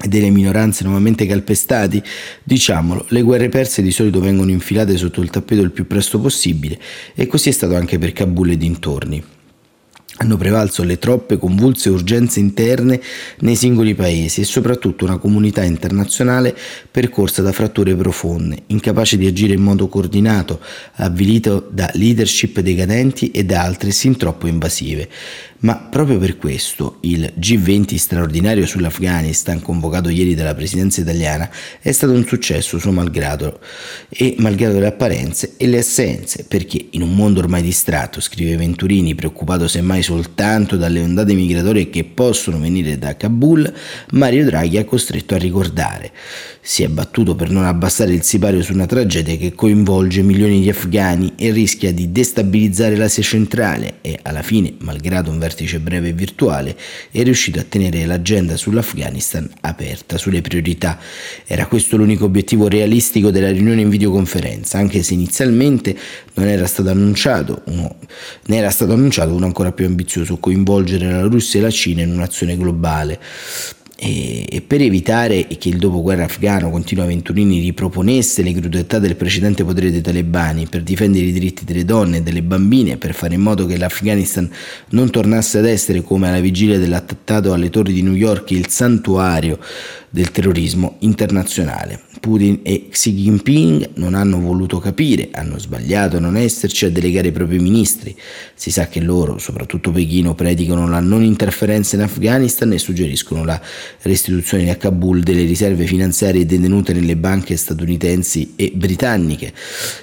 delle 0.02 0.30
minoranze 0.30 0.84
nuovamente 0.84 1.26
calpestati, 1.26 2.02
diciamolo, 2.42 3.06
le 3.10 3.22
guerre 3.22 3.48
perse 3.48 3.82
di 3.82 3.90
solito 3.90 4.20
vengono 4.20 4.50
infilate 4.50 4.96
sotto 4.96 5.20
il 5.20 5.30
tappeto 5.30 5.62
il 5.62 5.70
più 5.70 5.86
presto 5.86 6.18
possibile 6.18 6.78
e 7.14 7.26
così 7.26 7.50
è 7.50 7.52
stato 7.52 7.76
anche 7.76 7.98
per 7.98 8.12
Kabul 8.12 8.50
e 8.50 8.56
dintorni. 8.56 9.24
Hanno 10.16 10.36
prevalso 10.36 10.84
le 10.84 11.00
troppe 11.00 11.38
convulse 11.38 11.88
urgenze 11.88 12.38
interne 12.38 13.00
nei 13.40 13.56
singoli 13.56 13.96
paesi 13.96 14.42
e 14.42 14.44
soprattutto 14.44 15.04
una 15.04 15.18
comunità 15.18 15.64
internazionale 15.64 16.56
percorsa 16.88 17.42
da 17.42 17.50
fratture 17.50 17.96
profonde, 17.96 18.62
incapace 18.66 19.16
di 19.16 19.26
agire 19.26 19.54
in 19.54 19.62
modo 19.62 19.88
coordinato, 19.88 20.60
avvilito 20.94 21.68
da 21.68 21.90
leadership 21.94 22.60
decadenti 22.60 23.32
e 23.32 23.44
da 23.44 23.62
altre 23.62 23.90
sin 23.90 24.16
troppo 24.16 24.46
invasive. 24.46 25.08
Ma 25.64 25.76
proprio 25.76 26.18
per 26.18 26.36
questo 26.36 26.98
il 27.00 27.32
G20 27.40 27.94
straordinario 27.94 28.66
sull'Afghanistan, 28.66 29.62
convocato 29.62 30.10
ieri 30.10 30.34
dalla 30.34 30.54
presidenza 30.54 31.00
italiana, 31.00 31.48
è 31.80 31.90
stato 31.90 32.12
un 32.12 32.26
successo 32.26 32.78
suo 32.78 32.92
malgrado 32.92 33.60
e 34.10 34.34
malgrado 34.40 34.78
le 34.78 34.88
apparenze 34.88 35.54
e 35.56 35.66
le 35.66 35.78
assenze, 35.78 36.44
perché 36.46 36.88
in 36.90 37.00
un 37.00 37.14
mondo 37.14 37.40
ormai 37.40 37.62
distratto, 37.62 38.20
scrive 38.20 38.56
Venturini, 38.56 39.14
preoccupato 39.14 39.66
semmai 39.66 40.02
soltanto 40.02 40.76
dalle 40.76 41.00
ondate 41.00 41.32
migratorie 41.32 41.88
che 41.88 42.04
possono 42.04 42.58
venire 42.58 42.98
da 42.98 43.16
Kabul, 43.16 43.72
Mario 44.10 44.44
Draghi 44.44 44.76
ha 44.76 44.84
costretto 44.84 45.34
a 45.34 45.38
ricordare. 45.38 46.12
Si 46.60 46.82
è 46.82 46.88
battuto 46.88 47.34
per 47.34 47.48
non 47.48 47.64
abbassare 47.64 48.12
il 48.12 48.22
sipario 48.22 48.62
su 48.62 48.74
una 48.74 48.86
tragedia 48.86 49.36
che 49.36 49.54
coinvolge 49.54 50.20
milioni 50.22 50.60
di 50.60 50.68
afghani 50.68 51.32
e 51.36 51.50
rischia 51.52 51.92
di 51.92 52.12
destabilizzare 52.12 52.96
l'Asia 52.96 53.22
centrale 53.22 53.96
e 54.02 54.18
alla 54.22 54.42
fine, 54.42 54.74
malgrado 54.80 55.30
un 55.30 55.38
verso 55.38 55.52
vertice 55.54 55.78
breve 55.78 56.12
virtuale, 56.12 56.76
è 57.12 57.22
riuscito 57.22 57.60
a 57.60 57.62
tenere 57.62 58.04
l'agenda 58.04 58.56
sull'Afghanistan 58.56 59.48
aperta, 59.60 60.18
sulle 60.18 60.40
priorità. 60.40 60.98
Era 61.46 61.66
questo 61.66 61.96
l'unico 61.96 62.24
obiettivo 62.24 62.66
realistico 62.66 63.30
della 63.30 63.50
riunione 63.50 63.82
in 63.82 63.88
videoconferenza, 63.88 64.78
anche 64.78 65.02
se 65.04 65.14
inizialmente 65.14 65.96
non 66.34 66.48
era 66.48 66.66
stato 66.66 66.90
annunciato 66.90 67.62
uno, 67.66 67.96
ne 68.46 68.56
era 68.56 68.70
stato 68.70 68.92
annunciato 68.92 69.32
uno 69.32 69.46
ancora 69.46 69.70
più 69.70 69.86
ambizioso, 69.86 70.38
coinvolgere 70.38 71.10
la 71.10 71.22
Russia 71.22 71.60
e 71.60 71.62
la 71.62 71.70
Cina 71.70 72.02
in 72.02 72.10
un'azione 72.10 72.56
globale. 72.56 73.20
E, 73.96 74.44
e 74.48 74.60
per 74.60 74.80
evitare 74.80 75.46
che 75.46 75.68
il 75.68 75.78
dopoguerra 75.78 76.24
afghano, 76.24 76.68
continua 76.68 77.06
Venturini, 77.06 77.60
riproponesse 77.60 78.42
le 78.42 78.52
crudeltà 78.52 78.98
del 78.98 79.14
precedente 79.14 79.64
potere 79.64 79.92
dei 79.92 80.00
talebani 80.00 80.66
per 80.66 80.82
difendere 80.82 81.26
i 81.26 81.32
diritti 81.32 81.64
delle 81.64 81.84
donne 81.84 82.16
e 82.16 82.22
delle 82.22 82.42
bambine 82.42 82.96
per 82.96 83.14
fare 83.14 83.34
in 83.34 83.40
modo 83.40 83.66
che 83.66 83.78
l'Afghanistan 83.78 84.50
non 84.90 85.10
tornasse 85.10 85.58
ad 85.58 85.66
essere 85.66 86.02
come 86.02 86.28
alla 86.28 86.40
vigilia 86.40 86.78
dell'attentato 86.78 87.52
alle 87.52 87.70
torri 87.70 87.92
di 87.92 88.02
New 88.02 88.14
York 88.14 88.50
il 88.50 88.68
santuario 88.68 89.60
del 90.14 90.30
terrorismo 90.30 90.94
internazionale. 91.00 92.00
Putin 92.20 92.60
e 92.62 92.86
Xi 92.88 93.12
Jinping 93.12 93.90
non 93.94 94.14
hanno 94.14 94.38
voluto 94.38 94.78
capire, 94.78 95.30
hanno 95.32 95.58
sbagliato 95.58 96.18
a 96.18 96.20
non 96.20 96.36
esserci 96.36 96.84
a 96.84 96.90
delegare 96.90 97.28
i 97.28 97.32
propri 97.32 97.58
ministri. 97.58 98.16
Si 98.54 98.70
sa 98.70 98.86
che 98.86 99.00
loro, 99.00 99.38
soprattutto 99.38 99.90
Pechino, 99.90 100.36
predicano 100.36 100.88
la 100.88 101.00
non 101.00 101.24
interferenza 101.24 101.96
in 101.96 102.02
Afghanistan 102.02 102.72
e 102.72 102.78
suggeriscono 102.78 103.44
la 103.44 103.60
restituzione 104.02 104.70
a 104.70 104.76
Kabul 104.76 105.24
delle 105.24 105.42
riserve 105.42 105.84
finanziarie 105.84 106.46
detenute 106.46 106.92
nelle 106.92 107.16
banche 107.16 107.56
statunitensi 107.56 108.52
e 108.54 108.72
britanniche, 108.72 109.52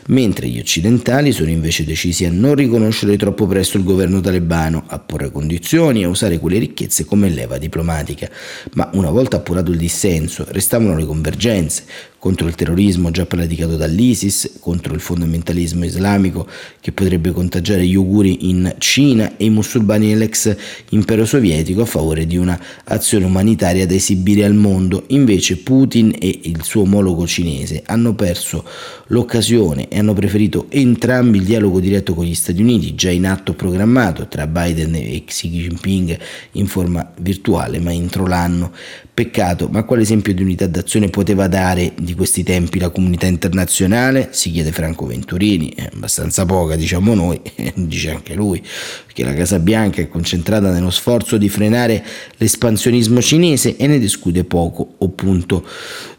mentre 0.08 0.48
gli 0.50 0.60
occidentali 0.60 1.32
sono 1.32 1.50
invece 1.50 1.86
decisi 1.86 2.26
a 2.26 2.32
non 2.32 2.56
riconoscere 2.56 3.16
troppo 3.16 3.48
presto 3.48 3.78
il 3.78 3.86
governo 3.86 4.20
talebano, 4.20 4.84
a 4.88 5.00
porre 5.00 5.32
condizioni 5.32 6.02
e 6.02 6.04
a 6.04 6.10
usare 6.10 6.38
quelle 6.38 6.60
ricchezze 6.60 7.06
come 7.06 7.30
leva 7.30 7.58
diplomatica. 7.58 8.30
Ma 8.74 8.90
una 8.94 9.10
volta 9.10 9.38
appurato 9.38 9.72
il 9.72 9.78
dissenso, 9.78 10.00
senso, 10.02 10.46
restavano 10.50 10.96
le 10.96 11.06
convergenze 11.06 11.84
contro 12.22 12.48
il 12.48 12.54
terrorismo 12.54 13.10
già 13.10 13.26
praticato 13.26 13.78
dall'ISIS, 13.78 14.58
contro 14.60 14.94
il 14.94 15.00
fondamentalismo 15.00 15.86
islamico 15.86 16.48
che 16.80 16.92
potrebbe 16.92 17.32
contagiare 17.32 17.84
gli 17.84 17.96
uiguri 17.96 18.48
in 18.48 18.76
Cina 18.78 19.38
e 19.38 19.46
i 19.46 19.50
musulmani 19.50 20.10
nell'ex 20.10 20.56
impero 20.90 21.26
sovietico 21.26 21.82
a 21.82 21.86
favore 21.86 22.28
di 22.28 22.38
un'azione 22.38 23.26
umanitaria 23.26 23.88
da 23.88 23.96
esibire 23.96 24.46
al 24.46 24.54
mondo. 24.54 25.06
Invece 25.08 25.58
Putin 25.58 26.16
e 26.20 26.42
il 26.44 26.62
suo 26.62 26.84
omologo 26.84 27.26
cinese 27.26 27.82
hanno 27.88 28.14
perso 28.14 28.66
l'occasione 29.08 29.88
e 29.88 29.98
hanno 29.98 30.14
preferito 30.14 30.68
entrambi 30.70 31.40
il 31.40 31.44
dialogo 31.46 31.80
diretto 31.80 32.14
con 32.14 32.26
gli 32.26 32.36
Stati 32.36 32.62
Uniti, 32.62 32.94
già 32.94 33.10
in 33.10 33.26
atto 33.26 33.56
programmato 33.56 34.28
tra 34.28 34.46
Biden 34.46 34.94
e 34.94 35.24
Xi 35.26 35.50
Jinping 35.50 36.20
in 36.52 36.68
forma 36.68 37.12
virtuale, 37.18 37.80
ma 37.80 37.92
entro 37.92 38.28
l'anno. 38.28 38.72
Peccato, 39.14 39.68
ma 39.70 39.84
quale 39.84 40.04
esempio 40.04 40.34
di 40.34 40.42
unità 40.42 40.68
d'azione 40.68 41.10
poteva 41.10 41.48
dare 41.48 41.94
di 42.00 42.11
questi 42.14 42.44
tempi 42.44 42.80
la 42.80 42.90
comunità 42.90 43.26
internazionale? 43.26 44.30
Si 44.32 44.52
chiede 44.52 44.72
Franco 44.72 45.06
Venturini, 45.06 45.74
è 45.76 45.90
abbastanza 45.94 46.46
poca 46.46 46.76
diciamo 46.76 47.14
noi, 47.14 47.40
dice 47.76 48.12
anche 48.12 48.34
lui, 48.34 48.62
perché 49.06 49.24
la 49.24 49.34
Casa 49.34 49.60
Bianca 49.60 50.02
è 50.02 50.08
concentrata 50.08 50.72
nello 50.72 50.90
sforzo 50.90 51.38
di 51.38 51.50
frenare 51.50 52.04
l'espansionismo 52.38 53.22
cinese 53.22 53.76
e 53.76 53.88
ne 53.88 54.00
discute 54.00 54.44
poco, 54.44 54.96
appunto, 55.00 55.66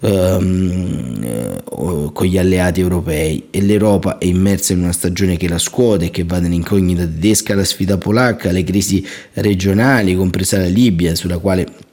ehm, 0.00 1.62
con 2.12 2.26
gli 2.26 2.38
alleati 2.38 2.80
europei 2.80 3.46
e 3.50 3.60
l'Europa 3.62 4.18
è 4.18 4.24
immersa 4.26 4.72
in 4.72 4.82
una 4.82 4.92
stagione 4.92 5.36
che 5.36 5.48
la 5.48 5.58
scuote, 5.58 6.10
che 6.10 6.24
va 6.24 6.38
nell'incognita 6.38 7.02
tedesca, 7.02 7.54
la 7.54 7.64
sfida 7.64 7.96
polacca, 7.98 8.50
le 8.50 8.64
crisi 8.64 9.06
regionali, 9.34 10.14
compresa 10.14 10.58
la 10.58 10.66
Libia, 10.66 11.14
sulla 11.14 11.38
quale 11.38 11.90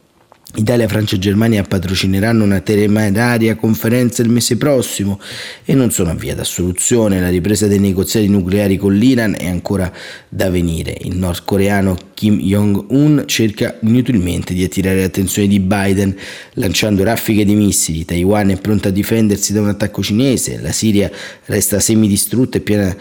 Italia, 0.56 0.88
Francia 0.88 1.16
e 1.16 1.20
Germania 1.20 1.62
patrocineranno 1.62 2.44
una 2.44 2.60
temeraria 2.60 3.56
conferenza 3.56 4.24
il 4.24 4.30
mese 4.30 4.58
prossimo 4.58 5.20
e 5.64 5.76
non 5.76 5.92
sono 5.92 6.10
a 6.10 6.44
soluzione. 6.44 7.20
La 7.20 7.30
ripresa 7.30 7.68
dei 7.68 7.78
negoziati 7.78 8.28
nucleari 8.28 8.76
con 8.76 8.96
l'Iran 8.96 9.36
è 9.38 9.48
ancora 9.48 9.92
da 10.28 10.50
venire. 10.50 10.98
Il 11.02 11.18
nordcoreano 11.18 11.96
Kim 12.16 12.40
Jong-un 12.40 13.24
cerca 13.28 13.78
inutilmente 13.82 14.56
di 14.56 14.64
attirare 14.64 15.02
l'attenzione 15.02 15.48
di 15.48 15.60
Biden 15.60 16.16
lanciando 16.54 17.04
raffiche 17.04 17.46
di 17.46 17.54
missili. 17.54 18.04
Taiwan 18.04 18.50
è 18.50 18.60
pronta 18.60 18.90
a 18.90 18.92
difendersi 18.92 19.54
da 19.54 19.62
un 19.62 19.70
attacco 19.70 20.02
cinese. 20.02 20.60
La 20.60 20.72
Siria 20.72 21.12
resta 21.46 21.80
semidistrutta 21.80 22.58
e 22.58 22.62
piena 22.62 22.98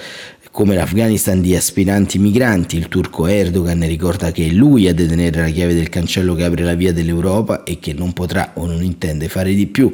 come 0.51 0.75
l'Afghanistan 0.75 1.41
di 1.41 1.55
aspiranti 1.55 2.19
migranti, 2.19 2.77
il 2.77 2.89
turco 2.89 3.27
Erdogan 3.27 3.87
ricorda 3.87 4.31
che 4.33 4.47
è 4.47 4.51
lui 4.51 4.89
a 4.89 4.95
detenere 4.95 5.43
la 5.43 5.49
chiave 5.49 5.75
del 5.75 5.89
cancello 5.89 6.35
che 6.35 6.45
apre 6.45 6.65
la 6.65 6.75
via 6.75 6.93
dell'Europa 6.93 7.63
e 7.65 7.79
che 7.79 7.93
non 7.93 8.13
potrà 8.13 8.53
o 8.55 8.67
non 8.67 8.83
intende 8.83 9.29
fare 9.29 9.55
di 9.55 9.67
più. 9.67 9.93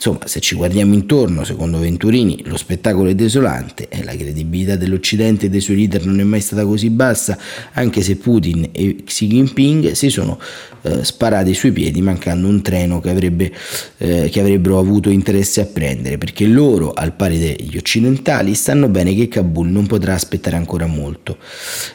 Insomma, 0.00 0.26
se 0.26 0.40
ci 0.40 0.54
guardiamo 0.54 0.94
intorno, 0.94 1.44
secondo 1.44 1.78
Venturini, 1.78 2.40
lo 2.46 2.56
spettacolo 2.56 3.10
è 3.10 3.14
desolante 3.14 3.88
e 3.90 4.02
la 4.02 4.16
credibilità 4.16 4.74
dell'Occidente 4.74 5.44
e 5.44 5.48
dei 5.50 5.60
suoi 5.60 5.76
leader 5.76 6.06
non 6.06 6.18
è 6.20 6.22
mai 6.22 6.40
stata 6.40 6.64
così 6.64 6.88
bassa, 6.88 7.36
anche 7.74 8.00
se 8.00 8.16
Putin 8.16 8.70
e 8.72 9.04
Xi 9.04 9.26
Jinping 9.26 9.90
si 9.90 10.08
sono 10.08 10.38
eh, 10.82 11.04
sparati 11.04 11.52
sui 11.52 11.72
piedi 11.72 12.00
mancando 12.00 12.48
un 12.48 12.62
treno 12.62 13.00
che, 13.00 13.10
avrebbe, 13.10 13.52
eh, 13.98 14.30
che 14.30 14.40
avrebbero 14.40 14.78
avuto 14.78 15.10
interesse 15.10 15.60
a 15.60 15.66
prendere, 15.66 16.16
perché 16.16 16.46
loro, 16.46 16.94
al 16.94 17.12
pari 17.12 17.38
degli 17.38 17.76
occidentali, 17.76 18.54
sanno 18.54 18.88
bene 18.88 19.14
che 19.14 19.28
Kabul 19.28 19.68
non 19.68 19.86
potrà 19.86 20.14
aspettare 20.14 20.56
ancora 20.56 20.86
molto. 20.86 21.36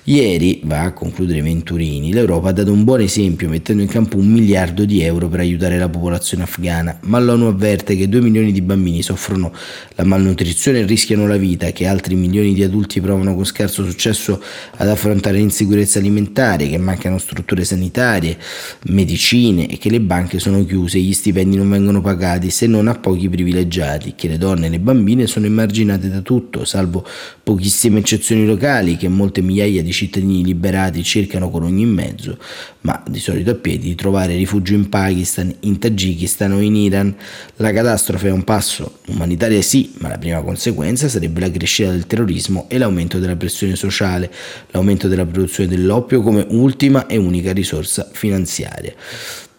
Ieri, 0.04 0.62
va 0.66 0.82
a 0.82 0.94
concludere 0.94 1.42
Venturini, 1.42 2.14
l'Europa 2.14 2.50
ha 2.50 2.52
dato 2.52 2.72
un 2.72 2.84
buon 2.84 3.02
esempio 3.02 3.50
mettendo 3.50 3.82
in 3.82 3.88
campo 3.88 4.18
un 4.18 4.28
miliardo 4.28 4.86
di 4.86 5.02
euro 5.02 5.28
per 5.28 5.40
aiutare 5.40 5.80
la 5.80 5.90
popolazione 5.90 6.44
afghana, 6.44 7.00
ma 7.06 7.18
l'ONU 7.18 7.48
avverte 7.48 7.95
che 7.96 8.10
2 8.10 8.22
milioni 8.22 8.52
di 8.52 8.62
bambini 8.62 9.02
soffrono 9.02 9.52
la 9.96 10.04
malnutrizione 10.04 10.80
e 10.80 10.86
rischiano 10.86 11.28
la 11.28 11.38
vita, 11.38 11.72
che 11.72 11.86
altri 11.88 12.16
milioni 12.16 12.54
di 12.54 12.64
adulti 12.64 13.02
provano 13.02 13.36
con 13.36 13.46
scarso 13.46 13.84
successo 13.84 14.42
ad 14.78 14.88
affrontare 14.88 15.38
l'insicurezza 15.38 16.00
alimentare, 16.00 16.68
che 16.68 16.78
mancano 16.78 17.18
strutture 17.18 17.64
sanitarie, 17.64 18.38
medicine 18.86 19.68
e 19.68 19.78
che 19.78 19.90
le 19.90 20.02
banche 20.02 20.40
sono 20.40 20.66
chiuse 20.66 21.00
gli 21.00 21.14
stipendi 21.14 21.58
non 21.58 21.70
vengono 21.70 22.02
pagati 22.02 22.50
se 22.50 22.68
non 22.68 22.88
a 22.88 22.96
pochi 22.96 23.30
privilegiati, 23.30 24.14
che 24.16 24.28
le 24.28 24.38
donne 24.38 24.68
e 24.68 24.70
le 24.70 24.80
bambine 24.80 25.28
sono 25.28 25.46
emarginate 25.46 26.10
da 26.10 26.22
tutto, 26.22 26.66
salvo 26.66 27.06
pochissime 27.44 28.00
eccezioni 28.00 28.46
locali 28.46 28.98
che 28.98 29.08
molte 29.08 29.42
migliaia 29.42 29.84
di 29.84 29.92
cittadini 29.92 30.44
liberati 30.44 31.04
cercano 31.04 31.50
con 31.50 31.64
ogni 31.64 31.86
mezzo, 31.86 32.38
ma 32.82 33.02
di 33.08 33.20
solito 33.20 33.52
a 33.52 33.56
piedi, 33.56 33.88
di 33.88 33.96
trovare 33.96 34.36
rifugio 34.36 34.74
in 34.74 34.90
Pakistan, 34.90 35.54
in 35.62 35.80
Tagikistan 35.80 36.52
o 36.54 36.60
in 36.60 36.76
Iran. 36.76 37.16
La 37.58 37.72
catastrofe 37.86 38.30
è 38.30 38.32
un 38.32 38.44
passo 38.44 39.00
umanitario 39.08 39.62
sì, 39.62 39.94
ma 40.00 40.10
la 40.10 40.18
prima 40.18 40.42
conseguenza 40.42 41.08
sarebbe 41.08 41.40
la 41.40 41.52
crescita 41.52 41.92
del 41.92 42.08
terrorismo 42.08 42.66
e 42.68 42.80
l'aumento 42.80 43.20
della 43.20 43.36
pressione 43.36 43.76
sociale, 43.76 44.32
l'aumento 44.72 45.08
della 45.08 45.26
produzione 45.26 45.70
dell'oppio 45.70 46.22
come 46.22 46.46
ultima 46.50 47.06
e 47.06 47.18
unica 47.18 47.54
risorsa 47.54 48.10
finanziaria 48.12 48.94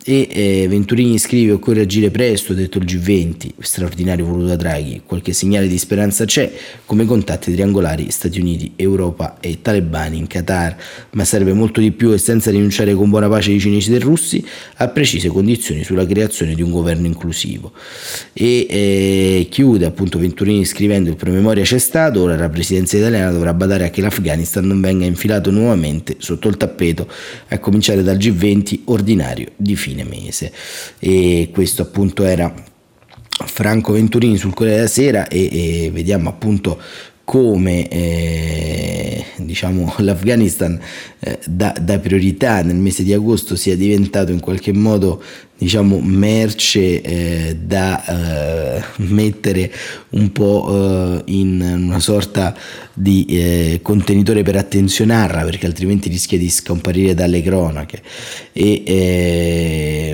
e 0.09 0.29
eh, 0.31 0.69
Venturini 0.69 1.19
scrive 1.19 1.51
occorre 1.51 1.81
agire 1.81 2.13
presto, 2.13 2.55
detto 2.55 2.79
il 2.79 2.85
G20, 2.85 3.51
straordinario 3.59 4.25
voluto 4.25 4.47
da 4.47 4.55
Draghi, 4.55 5.03
qualche 5.05 5.33
segnale 5.33 5.67
di 5.67 5.77
speranza 5.79 6.25
c'è, 6.25 6.49
come 6.85 7.05
contatti 7.05 7.53
triangolari 7.53 8.09
Stati 8.13 8.39
Uniti, 8.39 8.75
Europa 8.77 9.39
e 9.41 9.59
talebani 9.61 10.17
in 10.17 10.29
Qatar, 10.29 10.77
ma 11.11 11.25
serve 11.25 11.53
molto 11.55 11.81
di 11.81 11.91
più 11.91 12.13
e 12.13 12.19
senza 12.19 12.53
rinunciare 12.53 12.95
con 12.95 13.11
buona 13.11 13.29
pace 13.29 13.51
ai 13.51 13.59
cinesi 13.59 13.93
e 13.93 13.99
russi 13.99 14.47
a 14.77 14.87
precise 14.87 15.27
condizioni 15.27 15.83
sulla 15.83 16.07
creazione 16.07 16.55
di 16.55 16.63
un 16.63 16.71
governo 16.71 17.07
inclusivo. 17.09 17.73
E 18.33 18.67
eh, 18.71 19.49
chiude 19.51 19.87
appunto 19.87 20.21
Venturini 20.21 20.65
scrivendo 20.65 21.11
il 21.11 21.17
promemoria 21.17 21.65
c'è 21.65 21.79
stato, 21.79 22.23
ora 22.23 22.37
la 22.37 22.49
presidenza 22.49 22.97
italiana 22.97 23.33
dovrà 23.33 23.53
badare 23.53 23.87
a 23.87 23.91
che 23.91 24.03
l'Afghanistan 24.03 24.65
non 24.65 24.81
venga 24.81 25.05
infilato 25.05 25.51
nuovamente 25.51 26.15
sotto 26.19 26.47
il 26.47 26.57
tappeto, 26.57 27.09
a 27.49 27.59
cominciare 27.59 28.05
dal 28.05 28.19
G20 28.19 28.83
ordinario 28.85 29.49
di 29.57 29.75
fine 29.75 29.95
fine 29.97 30.05
mese. 30.05 30.53
E 30.99 31.51
questo 31.53 31.83
appunto 31.83 32.25
era 32.25 32.53
Franco 33.45 33.93
Venturini 33.93 34.37
sul 34.37 34.55
Corriere 34.55 34.79
della 34.79 34.89
Sera 34.89 35.29
e, 35.29 35.85
e 35.87 35.91
vediamo 35.91 36.29
appunto 36.29 36.79
come 37.27 37.89
eh, 37.89 39.25
diciamo, 39.39 39.93
l'Afghanistan 39.99 40.79
eh, 41.19 41.39
da, 41.45 41.75
da, 41.79 41.99
priorità 41.99 42.63
nel 42.63 42.77
mese 42.77 43.03
di 43.03 43.13
agosto 43.13 43.57
sia 43.57 43.77
diventato 43.77 44.31
in 44.31 44.39
qualche 44.39 44.73
modo 44.73 45.21
diciamo, 45.59 45.99
merce 46.01 47.01
eh, 47.01 47.57
da 47.61 48.05
eh, 48.79 48.85
mettere 48.99 49.73
un 50.11 50.31
po' 50.31 50.69
eh, 51.27 51.33
in 51.33 51.61
una 51.61 51.99
sorta 51.99 52.55
di 52.93 53.25
eh, 53.29 53.81
contenitore 53.83 54.45
per 54.45 54.55
attenzionarla 54.55 55.43
perché 55.43 55.67
altrimenti 55.67 56.09
rischia 56.09 56.39
di 56.39 56.49
scomparire 56.49 57.15
dalle 57.15 57.43
cronache. 57.43 58.03
E 58.53 58.83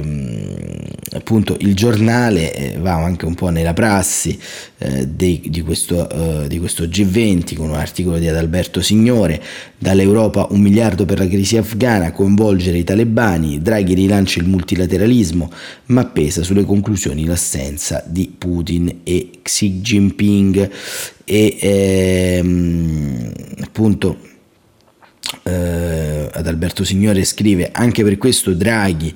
ehm, 0.00 0.71
appunto 1.14 1.56
il 1.60 1.74
giornale 1.74 2.54
eh, 2.54 2.78
va 2.78 2.94
anche 2.94 3.26
un 3.26 3.34
po' 3.34 3.50
nella 3.50 3.72
prassi 3.72 4.38
eh, 4.78 5.14
di, 5.14 5.42
di, 5.46 5.60
questo, 5.62 6.08
eh, 6.08 6.48
di, 6.48 6.58
questo, 6.58 6.84
G20 6.84 7.56
con 7.56 7.68
un 7.68 7.74
articolo 7.74 8.18
di 8.18 8.28
Adalberto 8.28 8.80
Signore 8.80 9.42
dall'Europa 9.78 10.46
un 10.50 10.60
miliardo 10.60 11.04
per 11.04 11.18
la 11.18 11.26
crisi 11.26 11.56
afghana 11.56 12.12
coinvolgere 12.12 12.78
i 12.78 12.84
talebani 12.84 13.60
Draghi 13.60 13.94
rilancia 13.94 14.40
il 14.40 14.48
multilateralismo 14.48 15.50
ma 15.86 16.04
pesa 16.06 16.42
sulle 16.42 16.64
conclusioni 16.64 17.24
l'assenza 17.24 18.02
di 18.06 18.32
Putin 18.36 19.00
e 19.02 19.30
Xi 19.42 19.80
Jinping 19.80 20.70
e 21.24 21.56
ehm, 21.60 23.32
appunto 23.60 24.30
eh, 25.44 26.28
Adalberto 26.32 26.84
Signore 26.84 27.24
scrive 27.24 27.70
anche 27.72 28.02
per 28.02 28.18
questo 28.18 28.54
Draghi 28.54 29.14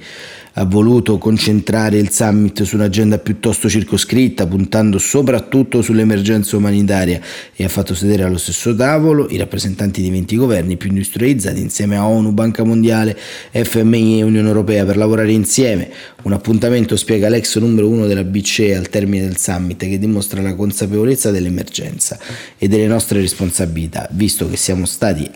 ha 0.59 0.65
voluto 0.65 1.19
concentrare 1.19 1.99
il 1.99 2.11
summit 2.11 2.63
su 2.63 2.77
un'agenda 2.77 3.19
piuttosto 3.19 3.69
circoscritta, 3.69 4.47
puntando 4.47 4.99
soprattutto 4.99 5.83
sull'emergenza 5.83 6.57
umanitaria 6.57 7.21
e 7.55 7.65
ha 7.65 7.69
fatto 7.69 7.95
sedere 7.95 8.23
allo 8.23 8.39
stesso 8.39 8.75
tavolo 8.75 9.29
i 9.29 9.37
rappresentanti 9.37 10.01
di 10.01 10.09
20 10.09 10.37
governi 10.37 10.79
più 10.79 10.89
industrializzati 10.89 11.61
insieme 11.61 11.97
a 11.97 12.07
ONU, 12.07 12.33
Banca 12.33 12.65
Mondiale, 12.65 13.19
FMI 13.51 14.21
e 14.21 14.23
Unione 14.23 14.49
Europea 14.49 14.87
per 14.87 14.97
lavorare 14.97 15.31
insieme. 15.33 15.91
Un 16.23 16.33
appuntamento, 16.33 16.97
spiega 16.97 17.29
l'ex 17.29 17.59
numero 17.59 17.89
uno 17.89 18.07
della 18.07 18.25
BCE 18.25 18.77
al 18.77 18.89
termine 18.89 19.27
del 19.27 19.37
summit, 19.37 19.79
che 19.79 19.99
dimostra 19.99 20.41
la 20.41 20.55
consapevolezza 20.55 21.31
dell'emergenza 21.31 22.19
e 22.57 22.67
delle 22.67 22.87
nostre 22.87 23.21
responsabilità, 23.21 24.09
visto 24.13 24.49
che 24.49 24.57
siamo 24.57 24.87
stati 24.87 25.31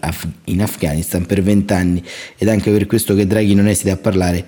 in 0.44 0.62
Afghanistan 0.62 1.26
per 1.26 1.42
vent'anni 1.42 2.02
ed 2.38 2.48
anche 2.48 2.70
per 2.70 2.86
questo 2.86 3.14
che 3.14 3.26
Draghi 3.26 3.54
non 3.54 3.68
esita 3.68 3.92
a 3.92 3.96
parlare 3.98 4.46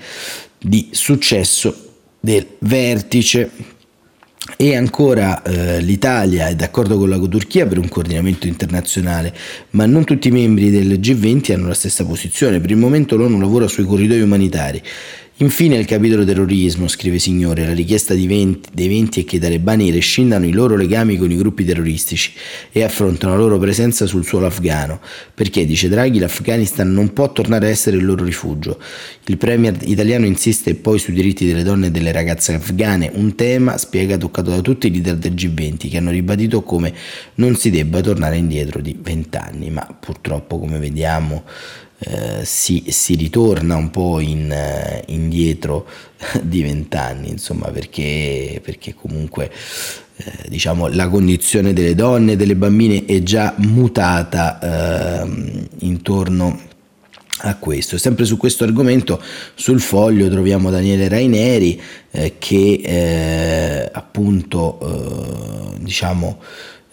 di 0.63 0.89
successo 0.93 1.91
del 2.21 2.47
vertice. 2.61 3.51
E 4.57 4.75
ancora 4.75 5.41
eh, 5.43 5.81
l'Italia 5.81 6.49
è 6.49 6.57
d'accordo 6.57 6.99
con 6.99 7.09
la 7.09 7.17
Turchia 7.17 7.65
per 7.65 7.79
un 7.79 7.89
coordinamento 7.89 8.49
internazionale, 8.49 9.33
ma 9.71 9.87
non 9.87 10.05
tutti 10.05 10.29
i 10.29 10.33
membri 10.33 10.69
del 10.71 10.99
G20 10.99 11.53
hanno 11.53 11.69
la 11.69 11.75
stessa 11.75 12.05
posizione. 12.05 12.61
Per 12.61 12.71
il 12.71 12.77
momento 12.77 13.17
l'ONU 13.17 13.39
lavora 13.39 13.69
sui 13.69 13.85
corridoi 13.85 14.21
umanitari 14.21 14.83
Infine 15.37 15.77
il 15.77 15.87
capitolo 15.87 16.27
terrorismo, 16.27 16.87
scrive 16.89 17.19
Signore, 17.19 17.65
la 17.65 17.73
richiesta 17.73 18.15
20, 18.15 18.69
dei 18.75 18.87
20 18.87 19.23
è 19.23 19.25
che 19.25 19.37
i 19.37 19.39
talebani 19.39 19.91
rescindano 19.91 20.45
i 20.47 20.53
loro 20.53 20.77
legami 20.77 21.17
con 21.17 21.31
i 21.31 21.37
gruppi 21.37 21.65
terroristici 21.65 22.33
e 22.71 22.83
affrontano 22.83 23.33
la 23.33 23.41
loro 23.41 23.59
presenza 23.59 24.05
sul 24.07 24.27
suolo 24.27 24.47
afghano, 24.47 25.01
perché, 25.35 25.65
dice 25.65 25.89
Draghi, 25.89 26.19
l'Afghanistan 26.19 26.93
non 26.93 27.15
può 27.15 27.33
tornare 27.33 27.67
a 27.67 27.71
essere 27.71 27.97
il 27.97 28.05
loro 28.05 28.25
rifugio. 28.25 28.79
Il 29.25 29.39
premier 29.39 29.75
italiano 29.85 30.27
insiste 30.27 30.75
poi 30.75 30.99
sui 30.99 31.15
diritti 31.15 31.47
delle 31.47 31.63
donne 31.63 31.87
e 31.87 31.91
delle 31.91 32.13
ragazze 32.13 32.53
afghane, 32.53 33.11
un 33.15 33.35
tema, 33.35 33.79
spiega, 33.79 34.19
toccato 34.19 34.51
da 34.51 34.61
tutti 34.61 34.89
i 34.89 34.93
leader 34.93 35.17
del 35.17 35.33
G20, 35.33 35.89
che 35.89 35.97
hanno 35.97 36.11
ribadito 36.11 36.63
come 36.63 36.93
non 37.37 37.57
si 37.57 37.71
debba 37.71 38.03
tornare 38.03 38.37
indietro 38.37 38.83
di 38.83 38.97
vent'anni, 39.01 39.71
ma 39.71 39.97
purtroppo, 39.99 40.59
come 40.59 40.79
vediamo, 40.79 41.45
eh, 42.05 42.45
si, 42.45 42.85
si, 42.89 43.15
ritorna 43.15 43.77
un 43.77 43.91
po' 43.91 44.19
in, 44.19 44.51
eh, 44.51 45.05
indietro 45.07 45.87
di 46.43 46.63
vent'anni, 46.63 47.31
insomma, 47.31 47.69
perché, 47.69 48.61
perché 48.63 48.95
comunque 48.95 49.51
eh, 50.17 50.49
diciamo, 50.49 50.89
la 50.89 51.09
condizione 51.09 51.73
delle 51.73 51.95
donne 51.95 52.33
e 52.33 52.37
delle 52.37 52.57
bambine 52.57 53.05
è 53.05 53.23
già 53.23 53.55
mutata 53.59 55.23
eh, 55.23 55.29
intorno 55.81 56.61
a 57.45 57.57
questo. 57.57 57.99
Sempre 57.99 58.25
su 58.25 58.37
questo 58.37 58.65
argomento, 58.65 59.23
sul 59.55 59.81
foglio 59.81 60.29
troviamo 60.29 60.71
Daniele 60.71 61.09
Raineri 61.09 61.81
eh, 62.11 62.35
che 62.39 62.81
eh, 62.83 63.89
appunto 63.93 65.71
diciamo 65.79 66.41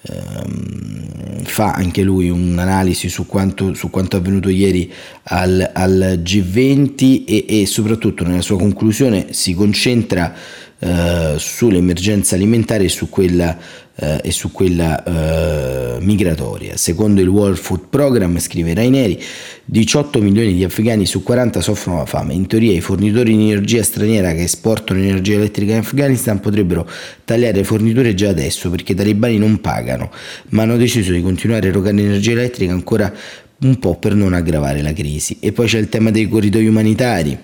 Ehm, 0.01 1.43
fa 1.43 1.73
anche 1.73 2.03
lui 2.03 2.29
un'analisi 2.29 3.09
su 3.09 3.25
quanto, 3.25 3.73
su 3.73 3.89
quanto 3.89 4.15
avvenuto 4.15 4.47
ieri 4.47 4.91
al, 5.23 5.71
al 5.73 6.21
G20 6.23 7.25
e, 7.25 7.45
e, 7.47 7.65
soprattutto 7.65 8.23
nella 8.23 8.41
sua 8.41 8.57
conclusione 8.57 9.33
si 9.33 9.53
concentra 9.53 10.33
eh, 10.79 11.35
sull'emergenza 11.37 12.35
alimentare 12.35 12.85
e 12.85 12.89
su 12.89 13.09
quella 13.09 13.57
eh, 14.01 14.21
e 14.23 14.31
su 14.31 14.51
quella 14.51 15.03
eh, 15.03 15.97
migratoria. 15.99 16.77
Secondo 16.77 17.21
il 17.21 17.27
World 17.27 17.57
Food 17.57 17.87
Program, 17.89 18.37
scrive 18.39 18.73
Raineri, 18.73 19.21
18 19.65 20.21
milioni 20.21 20.53
di 20.53 20.63
afghani 20.63 21.05
su 21.05 21.21
40 21.21 21.61
soffrono 21.61 21.97
la 21.97 22.05
fame. 22.05 22.33
In 22.33 22.47
teoria 22.47 22.71
i 22.71 22.81
fornitori 22.81 23.35
di 23.35 23.51
energia 23.51 23.83
straniera 23.83 24.31
che 24.31 24.43
esportano 24.43 24.99
energia 24.99 25.35
elettrica 25.35 25.73
in 25.73 25.79
Afghanistan 25.79 26.39
potrebbero 26.39 26.89
tagliare 27.25 27.57
le 27.57 27.63
forniture 27.63 28.13
già 28.13 28.29
adesso 28.29 28.69
perché 28.69 28.93
i 28.93 28.95
talebani 28.95 29.37
non 29.37 29.59
pagano, 29.59 30.09
ma 30.49 30.63
hanno 30.63 30.77
deciso 30.77 31.11
di 31.11 31.21
continuare 31.21 31.67
a 31.67 31.69
erogare 31.69 31.97
energia 31.97 32.31
elettrica 32.31 32.71
ancora 32.71 33.13
un 33.61 33.77
po' 33.77 33.97
per 33.97 34.15
non 34.15 34.33
aggravare 34.33 34.81
la 34.81 34.93
crisi. 34.93 35.37
E 35.41 35.51
poi 35.51 35.67
c'è 35.67 35.77
il 35.77 35.89
tema 35.89 36.11
dei 36.11 36.29
corridoi 36.29 36.67
umanitari 36.67 37.37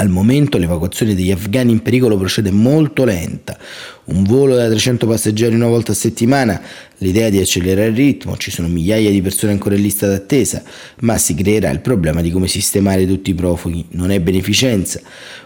al 0.00 0.08
momento 0.08 0.56
l'evacuazione 0.56 1.14
degli 1.14 1.30
afghani 1.30 1.72
in 1.72 1.82
pericolo 1.82 2.16
procede 2.16 2.50
molto 2.50 3.04
lenta. 3.04 3.58
Un 4.06 4.24
volo 4.24 4.56
da 4.56 4.66
300 4.66 5.06
passeggeri 5.06 5.54
una 5.54 5.66
volta 5.66 5.92
a 5.92 5.94
settimana, 5.94 6.60
l'idea 6.98 7.28
di 7.28 7.38
accelerare 7.38 7.88
il 7.88 7.94
ritmo, 7.94 8.36
ci 8.38 8.50
sono 8.50 8.66
migliaia 8.66 9.10
di 9.10 9.20
persone 9.20 9.52
ancora 9.52 9.74
in 9.74 9.82
lista 9.82 10.08
d'attesa, 10.08 10.62
ma 11.00 11.18
si 11.18 11.34
creerà 11.34 11.68
il 11.70 11.80
problema 11.80 12.22
di 12.22 12.30
come 12.30 12.48
sistemare 12.48 13.06
tutti 13.06 13.30
i 13.30 13.34
profughi. 13.34 13.84
Non 13.90 14.10
è 14.10 14.18
beneficenza. 14.20 15.00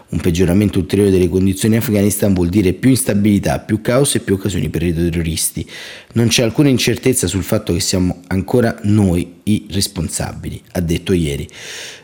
Un 0.07 0.19
peggioramento 0.21 0.79
ulteriore 0.79 1.11
delle 1.11 1.27
condizioni 1.27 1.75
in 1.75 1.81
Afghanistan 1.81 2.33
vuol 2.33 2.47
dire 2.47 2.71
più 2.71 2.91
instabilità, 2.91 3.59
più 3.59 3.81
caos 3.81 4.15
e 4.15 4.19
più 4.19 4.35
occasioni 4.35 4.69
per 4.69 4.83
i 4.83 4.93
terroristi. 4.93 5.67
Non 6.13 6.27
c'è 6.27 6.43
alcuna 6.43 6.69
incertezza 6.69 7.27
sul 7.27 7.43
fatto 7.43 7.73
che 7.73 7.81
siamo 7.81 8.21
ancora 8.27 8.79
noi 8.83 9.33
i 9.43 9.65
responsabili, 9.69 10.61
ha 10.71 10.79
detto 10.79 11.11
ieri 11.11 11.47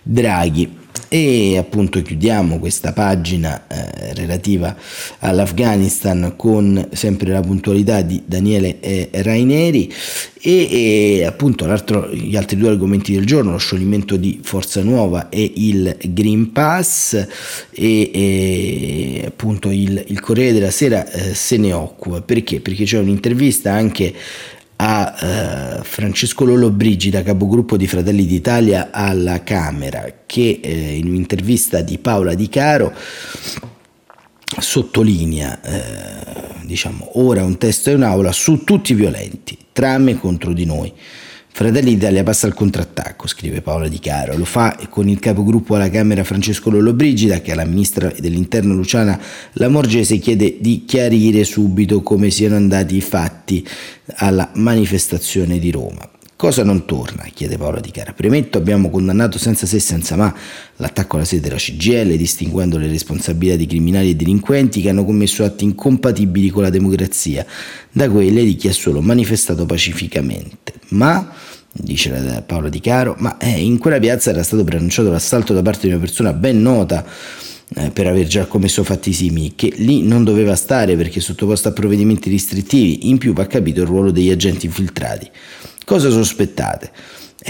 Draghi. 0.01 0.79
E 1.13 1.57
appunto 1.57 2.01
chiudiamo 2.01 2.57
questa 2.57 2.93
pagina 2.93 3.67
eh, 3.67 4.13
relativa 4.13 4.73
all'Afghanistan 5.19 6.35
con 6.37 6.87
sempre 6.93 7.31
la 7.31 7.41
puntualità 7.41 8.01
di 8.01 8.23
Daniele 8.25 8.79
eh, 8.79 9.09
Raineri 9.11 9.93
e, 10.41 11.17
e 11.19 11.25
appunto 11.25 11.65
gli 12.13 12.35
altri 12.37 12.55
due 12.55 12.69
argomenti 12.69 13.13
del 13.13 13.25
giorno, 13.25 13.51
lo 13.51 13.57
scioglimento 13.57 14.15
di 14.15 14.39
Forza 14.41 14.81
Nuova 14.83 15.27
e 15.27 15.51
il 15.55 15.97
Green 16.01 16.53
Pass 16.53 17.13
e, 17.71 18.11
e 18.13 19.23
appunto 19.27 19.69
il, 19.69 20.01
il, 20.07 20.19
Corriere 20.21 20.53
della 20.53 20.71
Sera 20.71 21.09
eh, 21.11 21.33
se 21.33 21.57
ne 21.57 21.73
occupa 21.73 22.21
perché? 22.21 22.61
Perché 22.61 22.85
c'è 22.85 22.99
un'intervista 22.99 23.73
anche 23.73 24.13
a 24.83 25.15
eh, 25.15 25.83
Francesco 25.83 26.43
Lollobrigida, 26.43 27.21
capogruppo 27.21 27.77
di 27.77 27.85
Fratelli 27.85 28.25
d'Italia 28.25 28.89
alla 28.91 29.43
Camera, 29.43 30.23
che 30.25 30.59
eh, 30.59 30.97
in 30.97 31.07
un'intervista 31.07 31.81
di 31.81 31.99
Paola 31.99 32.33
Di 32.33 32.49
Caro 32.49 32.91
sottolinea, 34.59 35.61
eh, 35.61 36.65
diciamo, 36.65 37.19
ora 37.19 37.43
un 37.43 37.59
testo 37.59 37.91
in 37.91 38.01
aula 38.01 38.31
su 38.31 38.63
tutti 38.63 38.93
i 38.93 38.95
violenti, 38.95 39.55
trame 39.71 40.17
contro 40.17 40.51
di 40.51 40.65
noi. 40.65 40.91
Fratelli 41.53 41.93
d'Italia 41.93 42.23
passa 42.23 42.47
al 42.47 42.53
contrattacco, 42.53 43.27
scrive 43.27 43.61
Paola 43.61 43.87
Di 43.87 43.99
Caro. 43.99 44.35
Lo 44.35 44.45
fa 44.45 44.79
con 44.89 45.09
il 45.09 45.19
capogruppo 45.19 45.75
alla 45.75 45.89
Camera 45.89 46.23
Francesco 46.23 46.69
Lollobrigida 46.69 47.41
che 47.41 47.51
alla 47.51 47.65
ministra 47.65 48.11
dell'Interno 48.17 48.73
Luciana 48.73 49.19
Lamorgese 49.53 50.17
chiede 50.17 50.57
di 50.59 50.85
chiarire 50.85 51.43
subito 51.43 52.01
come 52.01 52.29
siano 52.31 52.55
andati 52.55 52.95
i 52.95 53.01
fatti 53.01 53.67
alla 54.15 54.49
manifestazione 54.55 55.59
di 55.59 55.71
Roma. 55.71 56.09
Cosa 56.41 56.63
non 56.63 56.85
torna? 56.85 57.27
chiede 57.31 57.55
Paola 57.55 57.79
Di 57.79 57.91
Cara. 57.91 58.13
Premetto, 58.13 58.57
abbiamo 58.57 58.89
condannato 58.89 59.37
senza 59.37 59.67
se 59.67 59.75
e 59.75 59.79
senza 59.79 60.15
ma 60.15 60.33
l'attacco 60.77 61.17
alla 61.17 61.23
sede 61.23 61.43
della 61.43 61.57
CGL, 61.57 62.15
distinguendo 62.15 62.79
le 62.79 62.87
responsabilità 62.87 63.55
di 63.55 63.67
criminali 63.67 64.09
e 64.09 64.15
delinquenti 64.15 64.81
che 64.81 64.89
hanno 64.89 65.05
commesso 65.05 65.43
atti 65.43 65.65
incompatibili 65.65 66.49
con 66.49 66.63
la 66.63 66.71
democrazia 66.71 67.45
da 67.91 68.09
quelle 68.09 68.43
di 68.43 68.55
chi 68.55 68.69
ha 68.69 68.73
solo 68.73 69.01
manifestato 69.01 69.67
pacificamente. 69.67 70.73
Ma 70.87 71.31
dice 71.71 72.43
Paola 72.43 72.69
Di 72.69 72.79
Caro, 72.79 73.13
ma 73.19 73.37
eh, 73.37 73.63
in 73.63 73.77
quella 73.77 73.99
piazza 73.99 74.31
era 74.31 74.41
stato 74.41 74.63
preannunciato 74.63 75.11
l'assalto 75.11 75.53
da 75.53 75.61
parte 75.61 75.85
di 75.85 75.93
una 75.93 76.01
persona 76.01 76.33
ben 76.33 76.59
nota 76.59 77.05
eh, 77.75 77.91
per 77.91 78.07
aver 78.07 78.25
già 78.25 78.47
commesso 78.47 78.83
fatti 78.83 79.13
simili, 79.13 79.53
che 79.55 79.71
lì 79.75 80.01
non 80.01 80.23
doveva 80.23 80.55
stare 80.55 80.95
perché 80.95 81.19
sottoposto 81.19 81.67
a 81.67 81.71
provvedimenti 81.71 82.31
restrittivi, 82.31 83.09
in 83.09 83.19
più 83.19 83.31
va 83.31 83.45
capito 83.45 83.81
il 83.81 83.87
ruolo 83.87 84.09
degli 84.09 84.31
agenti 84.31 84.65
infiltrati. 84.65 85.29
Cosa 85.85 86.09
sospettate? 86.09 86.91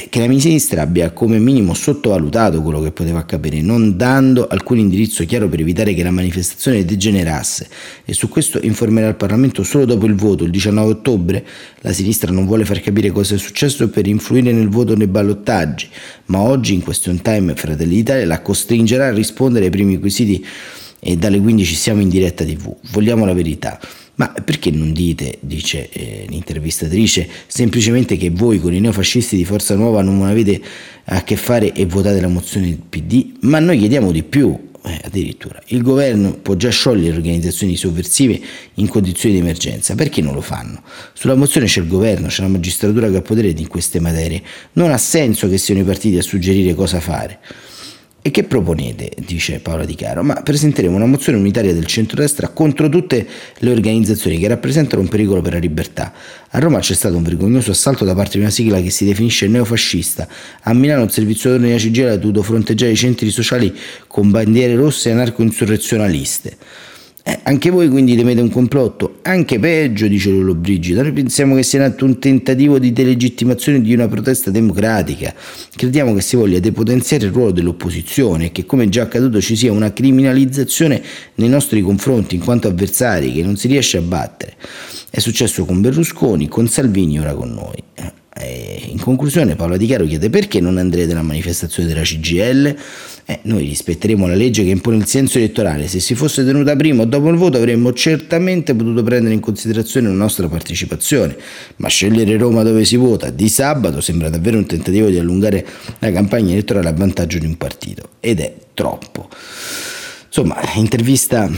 che 0.09 0.25
la 0.25 0.39
sinistra 0.39 0.83
abbia 0.83 1.11
come 1.11 1.37
minimo 1.37 1.73
sottovalutato 1.73 2.61
quello 2.61 2.81
che 2.81 2.91
poteva 2.91 3.19
accadere, 3.19 3.59
non 3.59 3.97
dando 3.97 4.47
alcun 4.47 4.77
indirizzo 4.77 5.25
chiaro 5.25 5.49
per 5.49 5.59
evitare 5.59 5.93
che 5.93 6.01
la 6.01 6.11
manifestazione 6.11 6.85
degenerasse 6.85 7.67
e 8.05 8.13
su 8.13 8.29
questo 8.29 8.57
informerà 8.61 9.09
il 9.09 9.15
Parlamento 9.15 9.63
solo 9.63 9.83
dopo 9.83 10.05
il 10.05 10.15
voto, 10.15 10.45
il 10.45 10.51
19 10.51 10.91
ottobre. 10.91 11.45
La 11.79 11.91
sinistra 11.91 12.31
non 12.31 12.45
vuole 12.45 12.63
far 12.63 12.79
capire 12.79 13.11
cosa 13.11 13.35
è 13.35 13.37
successo 13.37 13.89
per 13.89 14.07
influire 14.07 14.53
nel 14.53 14.69
voto 14.69 14.95
nei 14.95 15.07
ballottaggi, 15.07 15.89
ma 16.27 16.39
oggi 16.39 16.73
in 16.73 16.83
question 16.83 17.21
time 17.21 17.53
Fratelli 17.55 17.95
d'Italia 17.95 18.25
la 18.25 18.41
costringerà 18.41 19.07
a 19.07 19.11
rispondere 19.11 19.65
ai 19.65 19.71
primi 19.71 19.99
quesiti 19.99 20.45
e 21.01 21.17
dalle 21.17 21.41
15 21.41 21.75
siamo 21.75 21.99
in 21.99 22.07
diretta 22.07 22.45
tv. 22.45 22.73
Vogliamo 22.91 23.25
la 23.25 23.33
verità. 23.33 23.77
Ma 24.21 24.27
perché 24.27 24.69
non 24.69 24.93
dite, 24.93 25.39
dice 25.39 25.89
eh, 25.89 26.27
l'intervistatrice, 26.29 27.27
semplicemente 27.47 28.17
che 28.17 28.29
voi 28.29 28.59
con 28.59 28.71
i 28.71 28.79
neofascisti 28.79 29.35
di 29.35 29.43
Forza 29.45 29.73
Nuova 29.73 30.03
non 30.03 30.21
avete 30.21 30.61
a 31.05 31.23
che 31.23 31.35
fare 31.35 31.73
e 31.73 31.87
votate 31.87 32.21
la 32.21 32.27
mozione 32.27 32.67
del 32.67 32.77
PD? 32.87 33.37
Ma 33.39 33.57
noi 33.57 33.79
chiediamo 33.79 34.11
di 34.11 34.21
più, 34.21 34.55
eh, 34.83 35.01
addirittura. 35.03 35.59
Il 35.69 35.81
governo 35.81 36.33
può 36.33 36.53
già 36.53 36.69
sciogliere 36.69 37.15
organizzazioni 37.15 37.75
sovversive 37.75 38.39
in 38.75 38.87
condizioni 38.87 39.33
di 39.33 39.41
emergenza, 39.41 39.95
perché 39.95 40.21
non 40.21 40.35
lo 40.35 40.41
fanno? 40.41 40.83
Sulla 41.13 41.33
mozione 41.33 41.65
c'è 41.65 41.81
il 41.81 41.87
governo, 41.87 42.27
c'è 42.27 42.43
la 42.43 42.47
magistratura 42.47 43.09
che 43.09 43.17
ha 43.17 43.21
potere 43.23 43.47
in 43.47 43.67
queste 43.67 43.99
materie. 43.99 44.43
Non 44.73 44.91
ha 44.91 44.99
senso 44.99 45.49
che 45.49 45.57
siano 45.57 45.81
i 45.81 45.83
partiti 45.83 46.19
a 46.19 46.21
suggerire 46.21 46.75
cosa 46.75 46.99
fare. 46.99 47.39
E 48.23 48.29
che 48.29 48.43
proponete? 48.43 49.13
dice 49.25 49.59
Paola 49.59 49.83
Di 49.83 49.95
Caro. 49.95 50.21
Ma 50.21 50.35
presenteremo 50.35 50.95
una 50.95 51.07
mozione 51.07 51.39
unitaria 51.39 51.73
del 51.73 51.87
centrodestra 51.87 52.49
contro 52.49 52.87
tutte 52.87 53.27
le 53.57 53.71
organizzazioni 53.71 54.37
che 54.37 54.47
rappresentano 54.47 55.01
un 55.01 55.07
pericolo 55.07 55.41
per 55.41 55.53
la 55.53 55.59
libertà. 55.59 56.13
A 56.51 56.59
Roma 56.59 56.77
c'è 56.79 56.93
stato 56.93 57.15
un 57.15 57.23
vergognoso 57.23 57.71
assalto 57.71 58.05
da 58.05 58.13
parte 58.13 58.33
di 58.33 58.41
una 58.41 58.51
sigla 58.51 58.79
che 58.79 58.91
si 58.91 59.05
definisce 59.05 59.47
neofascista. 59.47 60.27
A 60.61 60.73
Milano 60.73 61.05
il 61.05 61.11
servizio 61.11 61.49
d'ordine 61.49 61.75
della 61.75 61.81
CGL 61.81 62.09
ha 62.09 62.17
dovuto 62.17 62.43
fronteggiare 62.43 62.91
i 62.91 62.95
centri 62.95 63.31
sociali 63.31 63.75
con 64.05 64.29
bandiere 64.29 64.75
rosse 64.75 65.09
e 65.09 65.13
anarco-insurrezionaliste. 65.13 66.57
Eh, 67.23 67.39
anche 67.43 67.69
voi 67.69 67.87
quindi 67.87 68.15
temete 68.15 68.41
un 68.41 68.49
complotto? 68.49 69.19
Anche 69.21 69.59
peggio, 69.59 70.07
dice 70.07 70.31
Lolo 70.31 70.55
Brigida. 70.55 71.03
Noi 71.03 71.11
pensiamo 71.11 71.55
che 71.55 71.61
sia 71.61 71.79
in 71.79 71.85
atto 71.85 72.03
un 72.03 72.17
tentativo 72.17 72.79
di 72.79 72.91
delegittimazione 72.91 73.79
di 73.81 73.93
una 73.93 74.07
protesta 74.07 74.49
democratica. 74.49 75.33
Crediamo 75.75 76.15
che 76.15 76.21
si 76.21 76.35
voglia 76.35 76.59
depotenziare 76.59 77.25
il 77.25 77.31
ruolo 77.31 77.51
dell'opposizione 77.51 78.45
e 78.45 78.51
che, 78.51 78.65
come 78.65 78.89
già 78.89 79.03
accaduto, 79.03 79.39
ci 79.39 79.55
sia 79.55 79.71
una 79.71 79.93
criminalizzazione 79.93 81.01
nei 81.35 81.49
nostri 81.49 81.81
confronti 81.81 82.35
in 82.35 82.43
quanto 82.43 82.67
avversari 82.67 83.31
che 83.31 83.43
non 83.43 83.55
si 83.55 83.67
riesce 83.67 83.97
a 83.97 84.01
battere. 84.01 84.55
È 85.09 85.19
successo 85.19 85.63
con 85.65 85.79
Berlusconi, 85.79 86.47
con 86.47 86.67
Salvini, 86.67 87.19
ora 87.19 87.33
con 87.33 87.51
noi. 87.53 87.83
Eh, 87.93 88.19
eh, 88.33 88.87
in 88.89 88.99
conclusione 88.99 89.55
Paola 89.55 89.77
Di 89.77 89.85
Caro 89.85 90.05
chiede 90.05 90.29
perché 90.29 90.59
non 90.59 90.77
andrete 90.77 91.11
alla 91.11 91.21
manifestazione 91.21 91.87
della 91.87 92.01
CGL? 92.01 92.75
Eh, 93.31 93.39
noi 93.43 93.63
rispetteremo 93.63 94.27
la 94.27 94.35
legge 94.35 94.61
che 94.61 94.71
impone 94.71 94.97
il 94.97 95.05
senso 95.05 95.37
elettorale. 95.37 95.87
Se 95.87 96.01
si 96.01 96.15
fosse 96.15 96.43
tenuta 96.43 96.75
prima 96.75 97.03
o 97.03 97.05
dopo 97.05 97.29
il 97.29 97.37
voto 97.37 97.55
avremmo 97.55 97.93
certamente 97.93 98.75
potuto 98.75 99.03
prendere 99.03 99.33
in 99.33 99.39
considerazione 99.39 100.09
la 100.09 100.15
nostra 100.15 100.49
partecipazione, 100.49 101.37
ma 101.77 101.87
scegliere 101.87 102.35
Roma 102.35 102.61
dove 102.63 102.83
si 102.83 102.97
vota 102.97 103.29
di 103.29 103.47
sabato 103.47 104.01
sembra 104.01 104.27
davvero 104.27 104.57
un 104.57 104.65
tentativo 104.65 105.07
di 105.07 105.17
allungare 105.17 105.65
la 105.99 106.11
campagna 106.11 106.51
elettorale 106.51 106.89
a 106.89 106.91
vantaggio 106.91 107.37
di 107.37 107.45
un 107.45 107.55
partito 107.55 108.09
ed 108.19 108.41
è 108.41 108.53
troppo. 108.73 109.29
Insomma, 110.27 110.59
intervista 110.75 111.49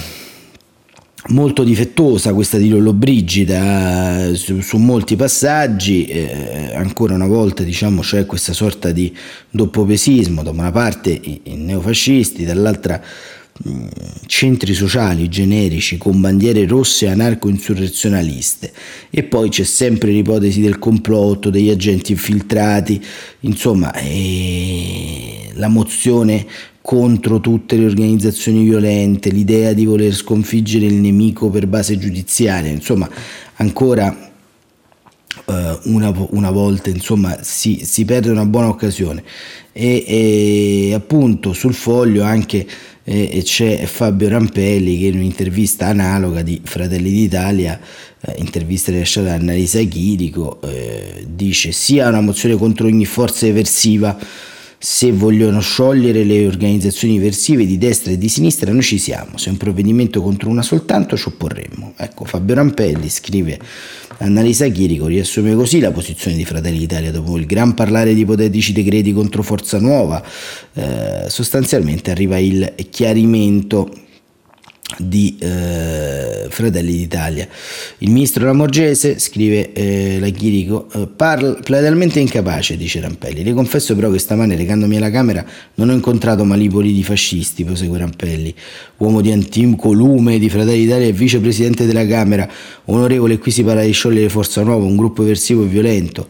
molto 1.27 1.63
difettosa 1.63 2.33
questa 2.33 2.57
di 2.57 2.67
Lollobrigida 2.67 4.27
eh, 4.27 4.35
su, 4.35 4.59
su 4.59 4.77
molti 4.77 5.15
passaggi 5.15 6.05
eh, 6.05 6.73
ancora 6.75 7.13
una 7.13 7.27
volta 7.27 7.63
diciamo 7.63 8.01
c'è 8.01 8.25
questa 8.25 8.51
sorta 8.51 8.91
di 8.91 9.15
doppopesismo 9.49 10.43
da 10.43 10.49
una 10.49 10.71
parte 10.71 11.11
i, 11.11 11.41
i 11.43 11.55
neofascisti 11.55 12.43
dall'altra 12.43 13.01
mh, 13.63 13.87
centri 14.25 14.73
sociali 14.73 15.29
generici 15.29 15.97
con 15.97 16.19
bandiere 16.19 16.65
rosse 16.65 17.07
anarco-insurrezionaliste. 17.07 18.71
E 19.09 19.23
poi 19.23 19.49
c'è 19.49 19.63
sempre 19.63 20.11
l'ipotesi 20.11 20.61
del 20.61 20.79
complotto 20.79 21.49
degli 21.49 21.69
agenti 21.69 22.11
infiltrati 22.11 23.01
insomma 23.41 23.93
eh, 23.93 25.51
la 25.53 25.67
mozione 25.67 26.45
contro 26.83 27.39
tutte 27.39 27.77
le 27.77 27.85
organizzazioni 27.85 28.61
violente, 28.65 29.29
l'idea 29.29 29.71
di 29.71 29.85
voler 29.85 30.13
sconfiggere 30.13 30.85
il 30.85 30.95
nemico 30.95 31.49
per 31.49 31.65
base 31.65 31.97
giudiziaria, 31.97 32.69
insomma 32.69 33.09
ancora 33.55 34.31
Uh, 35.45 35.77
una, 35.85 36.13
una, 36.29 36.51
volta 36.51 36.91
insomma 36.91 37.39
si, 37.41 37.81
si, 37.83 38.05
perde 38.05 38.29
una 38.29 38.45
buona 38.45 38.67
occasione. 38.67 39.23
E, 39.71 40.03
e 40.07 40.93
appunto 40.93 41.53
sul 41.53 41.73
foglio 41.73 42.23
anche 42.23 42.65
eh, 43.03 43.41
c'è 43.43 43.83
Fabio 43.85 44.29
Rampelli 44.29 44.99
che 44.99 45.07
in 45.07 45.15
un'intervista 45.17 45.87
analoga 45.87 46.43
di 46.43 46.61
Fratelli 46.63 47.11
d'Italia 47.11 47.79
eh, 48.21 48.35
intervista 48.37 48.91
rilasciata 48.91 49.29
da 49.29 49.33
Annalisa 49.33 49.81
Chirico 49.81 50.61
eh, 50.61 51.25
dice 51.27 51.71
sia 51.71 52.07
una 52.07 52.21
mozione 52.21 52.55
contro 52.55 52.85
ogni 52.85 53.05
forza 53.05 53.47
eversiva 53.47 54.17
se 54.85 55.13
vogliono 55.13 55.61
sciogliere 55.61 56.25
le 56.25 56.45
organizzazioni 56.45 57.17
versive 57.17 57.65
di 57.65 57.77
destra 57.77 58.11
e 58.11 58.17
di 58.17 58.27
sinistra, 58.27 58.69
noi 58.73 58.81
ci 58.81 58.97
siamo. 58.97 59.37
Se 59.37 59.47
è 59.47 59.51
un 59.51 59.55
provvedimento 59.55 60.21
contro 60.21 60.49
una 60.49 60.61
soltanto, 60.61 61.15
ci 61.15 61.29
opporremmo. 61.29 61.93
Ecco, 61.95 62.25
Fabio 62.25 62.55
Rampelli 62.55 63.07
scrive 63.07 63.57
Annalisa 64.17 64.67
Chirico 64.67 65.05
riassume 65.07 65.55
così 65.55 65.79
la 65.79 65.91
posizione 65.91 66.35
di 66.35 66.43
Fratelli 66.43 66.79
d'Italia 66.79 67.11
dopo 67.11 67.37
il 67.37 67.45
gran 67.45 67.73
parlare 67.75 68.13
di 68.13 68.19
ipotetici 68.19 68.73
decreti 68.73 69.13
contro 69.13 69.41
Forza 69.41 69.79
Nuova. 69.79 70.21
Eh, 70.73 71.27
sostanzialmente 71.29 72.11
arriva 72.11 72.37
il 72.37 72.73
chiarimento 72.89 73.89
di 74.97 75.37
eh, 75.39 76.47
Fratelli 76.49 76.97
d'Italia. 76.97 77.47
Il 77.99 78.11
ministro 78.11 78.45
Lamorgese, 78.45 79.19
scrive 79.19 79.73
eh, 79.73 80.17
la 80.19 80.29
Chirico, 80.29 80.89
eh, 80.93 81.07
parla 81.07 81.53
platealmente 81.53 82.19
incapace, 82.19 82.77
dice 82.77 82.99
Rampelli. 82.99 83.43
Le 83.43 83.53
confesso 83.53 83.95
però 83.95 84.09
che 84.09 84.19
stamane 84.19 84.55
recandomi 84.55 84.97
alla 84.97 85.09
Camera 85.09 85.45
non 85.75 85.89
ho 85.89 85.93
incontrato 85.93 86.43
malipoli 86.43 86.93
di 86.93 87.03
fascisti, 87.03 87.63
prosegue 87.63 87.97
Rampelli, 87.97 88.53
uomo 88.97 89.21
di 89.21 89.31
antico 89.31 89.91
lume 89.91 90.39
di 90.39 90.49
Fratelli 90.49 90.83
d'Italia 90.83 91.07
e 91.07 91.11
vicepresidente 91.11 91.85
della 91.85 92.05
Camera, 92.05 92.49
onorevole, 92.85 93.37
qui 93.37 93.51
si 93.51 93.63
parla 93.63 93.83
di 93.83 93.91
sciogliere 93.91 94.29
Forza 94.29 94.61
Nuova, 94.63 94.85
un 94.85 94.95
gruppo 94.95 95.23
eversivo 95.23 95.63
e 95.63 95.67
violento. 95.67 96.27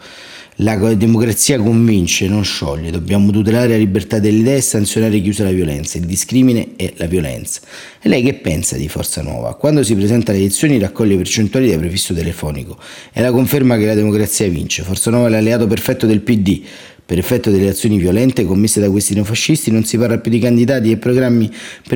La 0.58 0.76
democrazia 0.94 1.58
convince, 1.60 2.28
non 2.28 2.44
scioglie. 2.44 2.92
Dobbiamo 2.92 3.32
tutelare 3.32 3.70
la 3.70 3.78
libertà 3.78 4.20
delle 4.20 4.38
idee 4.38 4.58
e 4.58 4.62
sanzionare 4.62 5.20
chi 5.20 5.30
usa 5.30 5.44
la 5.44 5.50
violenza, 5.50 5.98
il 5.98 6.06
discrimine 6.06 6.76
e 6.76 6.94
la 6.98 7.08
violenza. 7.08 7.62
E 8.00 8.08
lei 8.08 8.22
che 8.22 8.36
pensa 8.36 8.78
di 8.78 8.88
Forza 8.88 9.24
Nuova? 9.24 9.56
Quando 9.56 9.82
si 9.82 9.96
presenta 9.96 10.32
alle 10.32 10.42
elezioni 10.42 10.78
raccoglie 10.78 11.18
percentuali 11.18 11.72
da 11.72 11.78
prefisso 11.80 12.14
telefonico. 12.14 12.78
È 13.12 13.20
la 13.20 13.32
conferma 13.32 13.78
che 13.78 13.86
la 13.86 13.96
democrazia 13.96 14.48
vince. 14.48 14.84
Forza 14.84 15.10
Nuova 15.10 15.26
è 15.26 15.30
l'alleato 15.32 15.66
perfetto 15.66 16.06
del 16.06 16.22
PD. 16.22 16.62
Per 17.06 17.18
effetto 17.18 17.52
delle 17.52 17.68
azioni 17.68 17.98
violente 17.98 18.46
commesse 18.46 18.80
da 18.80 18.90
questi 18.90 19.14
neofascisti 19.14 19.72
non 19.72 19.84
si 19.84 19.98
parla 19.98 20.20
più 20.20 20.32
di 20.32 20.40
candidati 20.40 20.90
e 20.90 20.98
programmi 20.98 21.52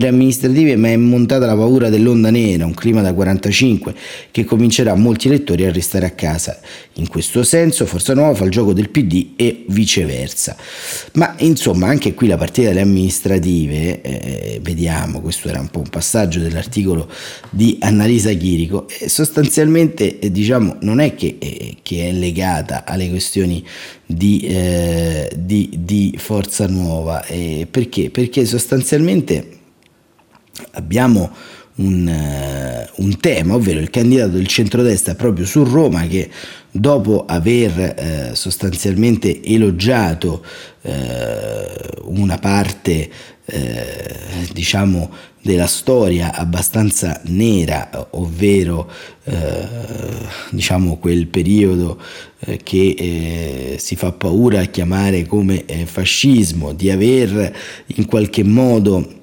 amministrative, 0.05 0.75
ma 0.75 0.89
è 0.89 0.97
montata 0.97 1.45
la 1.45 1.55
paura 1.55 1.89
dell'onda 1.89 2.29
nera, 2.29 2.65
un 2.65 2.73
clima 2.73 3.01
da 3.01 3.13
45 3.13 3.95
che 4.31 4.43
convincerà 4.43 4.95
molti 4.95 5.27
elettori 5.27 5.65
a 5.65 5.71
restare 5.71 6.05
a 6.05 6.11
casa. 6.11 6.59
In 6.93 7.07
questo 7.07 7.43
senso 7.43 7.85
Forza 7.85 8.13
Nuova 8.13 8.35
fa 8.35 8.43
il 8.43 8.51
gioco 8.51 8.73
del 8.73 8.89
PD 8.89 9.29
e 9.35 9.63
viceversa. 9.67 10.55
Ma 11.13 11.35
insomma 11.39 11.87
anche 11.87 12.13
qui 12.13 12.27
la 12.27 12.37
partita 12.37 12.67
delle 12.67 12.81
amministrative, 12.81 14.01
eh, 14.01 14.59
vediamo, 14.61 15.21
questo 15.21 15.47
era 15.47 15.59
un 15.59 15.69
po' 15.69 15.79
un 15.79 15.89
passaggio 15.89 16.39
dell'articolo 16.39 17.09
di 17.49 17.77
Annalisa 17.79 18.31
Chirico, 18.33 18.87
eh, 18.89 19.07
sostanzialmente 19.09 20.19
eh, 20.19 20.31
diciamo 20.31 20.77
non 20.81 20.99
è 20.99 21.15
che, 21.15 21.37
eh, 21.39 21.77
che, 21.81 22.09
è 22.09 22.11
legata 22.11 22.83
alle 22.85 23.09
questioni 23.09 23.63
di, 24.07 24.39
eh, 24.39 25.29
di, 25.35 25.69
di 25.83 26.15
Forza 26.17 26.65
Nuova. 26.67 27.23
Eh, 27.25 27.67
perché? 27.69 28.09
Perché 28.09 28.45
sostanzialmente 28.45 29.59
abbiamo 30.71 31.29
un, 31.75 32.07
uh, 32.07 33.03
un, 33.03 33.19
tema, 33.19 33.53
ovvero 33.53 33.79
il 33.79 33.89
candidato 33.89 34.31
del 34.31 34.47
centrodestra 34.47 35.13
proprio 35.13 35.45
su 35.45 35.63
Roma 35.63 36.07
che 36.07 36.29
dopo 36.71 37.25
aver 37.25 38.31
uh, 38.31 38.35
sostanzialmente 38.35 39.43
elogiato 39.43 40.43
uh, 40.81 40.91
una 42.05 42.37
parte 42.37 43.09
diciamo 44.51 45.09
della 45.47 45.65
storia 45.65 46.33
abbastanza 46.33 47.21
nera, 47.27 48.09
ovvero 48.11 48.91
eh, 49.23 49.65
diciamo 50.49 50.97
quel 50.97 51.27
periodo 51.27 51.97
eh, 52.39 52.57
che 52.57 52.95
eh, 52.97 53.75
si 53.79 53.95
fa 53.95 54.11
paura 54.11 54.59
a 54.59 54.65
chiamare 54.65 55.25
come 55.25 55.63
eh, 55.65 55.85
fascismo, 55.85 56.73
di 56.73 56.91
aver 56.91 57.55
in 57.85 58.05
qualche 58.05 58.43
modo 58.43 59.15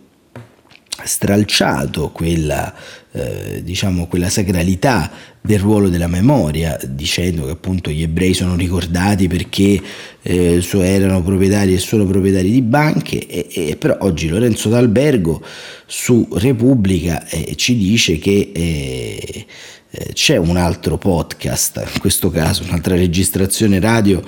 stralciato 1.03 2.11
quella, 2.11 2.75
eh, 3.13 3.63
diciamo, 3.63 4.07
quella 4.07 4.31
sacralità 4.31 5.11
del 5.47 5.59
ruolo 5.59 5.91
della 5.91 6.07
memoria, 6.07 6.79
dicendo 6.89 7.45
che 7.45 7.51
appunto 7.51 7.91
gli 7.91 8.01
ebrei 8.01 8.33
sono 8.33 8.57
ricordati 8.57 9.29
perché 9.29 9.79
eh, 10.23 10.65
erano 10.73 11.23
proprietari 11.23 11.75
e 11.75 11.79
sono 11.79 12.07
proprietari 12.07 12.51
di 12.51 12.63
banche, 12.63 13.27
e, 13.27 13.49
e, 13.53 13.77
però 13.77 13.99
oggi 14.01 14.29
Lorenzo 14.29 14.71
D'Albergo 14.71 15.45
su 15.85 16.27
Repubblica 16.33 17.29
eh, 17.29 17.57
ci 17.57 17.77
dice 17.77 18.17
che 18.17 18.53
eh, 18.55 19.47
eh, 19.91 20.13
c'è 20.15 20.39
un 20.39 20.57
altro 20.57 20.97
podcast, 20.97 21.91
in 21.93 22.01
questo 22.01 22.31
caso 22.31 22.63
un'altra 22.63 22.97
registrazione 22.97 23.79
radio 23.81 24.23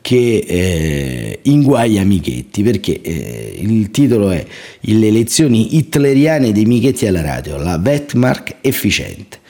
che 0.00 0.38
eh, 0.38 1.38
inguaia 1.42 2.02
Michetti 2.02 2.62
perché 2.62 2.98
eh, 2.98 3.58
il 3.58 3.90
titolo 3.90 4.30
è 4.30 4.42
Le 4.80 5.06
elezioni 5.06 5.76
hitleriane 5.76 6.50
dei 6.50 6.64
Michetti 6.64 7.06
alla 7.06 7.20
radio, 7.20 7.58
la 7.58 7.76
Vetmark 7.76 8.56
efficiente. 8.62 9.40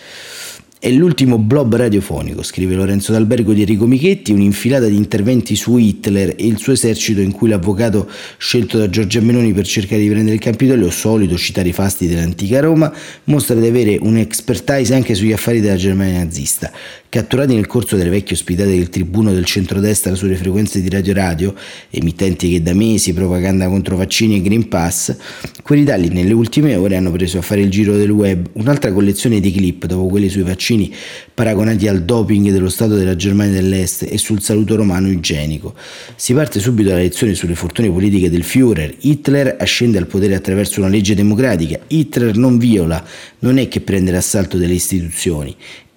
È 0.83 0.91
l'ultimo 0.91 1.39
blob 1.39 1.77
radiofonico, 1.77 2.43
scrive 2.43 2.75
Lorenzo 2.75 3.13
D'Albergo 3.13 3.53
di 3.53 3.61
Enrico 3.61 3.87
Michetti, 3.87 4.33
un'infilata 4.33 4.89
di 4.89 4.97
interventi 4.97 5.55
su 5.55 5.77
Hitler 5.77 6.31
e 6.31 6.45
il 6.45 6.59
suo 6.59 6.73
esercito 6.73 7.21
in 7.21 7.31
cui 7.31 7.49
l'avvocato 7.49 8.11
scelto 8.37 8.79
da 8.79 8.91
Giorgia 8.91 9.21
Meloni 9.21 9.53
per 9.53 9.65
cercare 9.65 10.01
di 10.01 10.09
prendere 10.09 10.35
il 10.35 10.41
Campidoglio, 10.41 10.91
solito 10.91 11.37
citare 11.37 11.69
i 11.69 11.73
fasti 11.73 12.09
dell'antica 12.09 12.59
Roma, 12.59 12.93
mostra 13.27 13.55
di 13.55 13.69
avere 13.69 13.97
un'expertise 14.01 14.93
anche 14.93 15.15
sugli 15.15 15.31
affari 15.31 15.61
della 15.61 15.77
Germania 15.77 16.19
nazista. 16.19 16.73
Catturati 17.13 17.55
nel 17.55 17.67
corso 17.67 17.97
delle 17.99 18.09
vecchie 18.09 18.35
ospitate 18.35 18.71
del 18.71 18.89
tribuno 18.89 19.35
del 19.35 19.45
centrodestra 19.45 20.15
sulle 20.15 20.35
frequenze 20.35 20.81
di 20.81 20.89
Radio 20.89 21.13
Radio, 21.13 21.55
emittenti 21.91 22.49
che 22.49 22.63
da 22.63 22.73
mesi 22.73 23.13
propaganda 23.13 23.69
contro 23.69 23.99
vaccini 23.99 24.37
e 24.37 24.41
Green 24.41 24.67
Pass, 24.67 25.15
quelli 25.63 25.85
tali 25.85 26.09
nelle 26.09 26.33
ultime 26.33 26.75
ore 26.75 26.97
hanno 26.97 27.11
preso 27.11 27.37
a 27.37 27.43
fare 27.43 27.61
il 27.61 27.69
giro 27.69 27.99
del 27.99 28.09
web 28.09 28.49
un'altra 28.55 28.95
collezione 28.95 29.41
di 29.41 29.53
clip 29.53 29.85
dopo 29.85 30.07
quelli 30.07 30.31
sui 30.31 30.41
vaccini 30.41 30.91
paragonati 31.35 31.87
al 31.87 32.03
doping 32.03 32.51
dello 32.51 32.71
Stato 32.71 32.95
della 32.95 33.15
Germania 33.15 33.61
dell'Est 33.61 34.07
e 34.09 34.17
sul 34.17 34.41
saluto 34.41 34.75
romano 34.75 35.11
igienico. 35.11 35.75
Si 36.17 36.33
parte 36.33 36.61
subito 36.61 36.89
dalla 36.89 37.03
lezione 37.03 37.35
sulle 37.35 37.55
fortune 37.55 37.91
politiche 37.91 38.31
del 38.31 38.43
Führer. 38.43 38.95
Hitler 39.01 39.57
ascende 39.59 39.99
al 39.99 40.07
potere 40.07 40.35
attraverso 40.35 40.81
una 40.81 40.89
legge 40.89 41.15
democratica. 41.15 41.79
Hitler 41.89 42.39
non 42.39 42.57
viola, 42.57 43.05
non 43.41 43.59
è 43.59 43.69
che 43.69 43.83
prende 43.83 44.13
l'assalto 44.13 44.57
delle 44.57 44.75
istituzioni. 44.75 45.55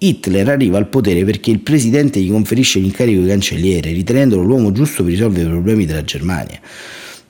Hitler 0.08 0.48
arriva 0.48 0.78
al 0.78 0.88
potere 0.88 1.24
perché 1.24 1.50
il 1.50 1.60
presidente 1.60 2.20
gli 2.20 2.30
conferisce 2.30 2.78
l'incarico 2.78 3.22
di 3.22 3.28
cancelliere, 3.28 3.92
ritenendolo 3.92 4.42
l'uomo 4.42 4.72
giusto 4.72 5.02
per 5.02 5.12
risolvere 5.12 5.46
i 5.46 5.50
problemi 5.50 5.84
della 5.84 6.04
Germania 6.04 6.60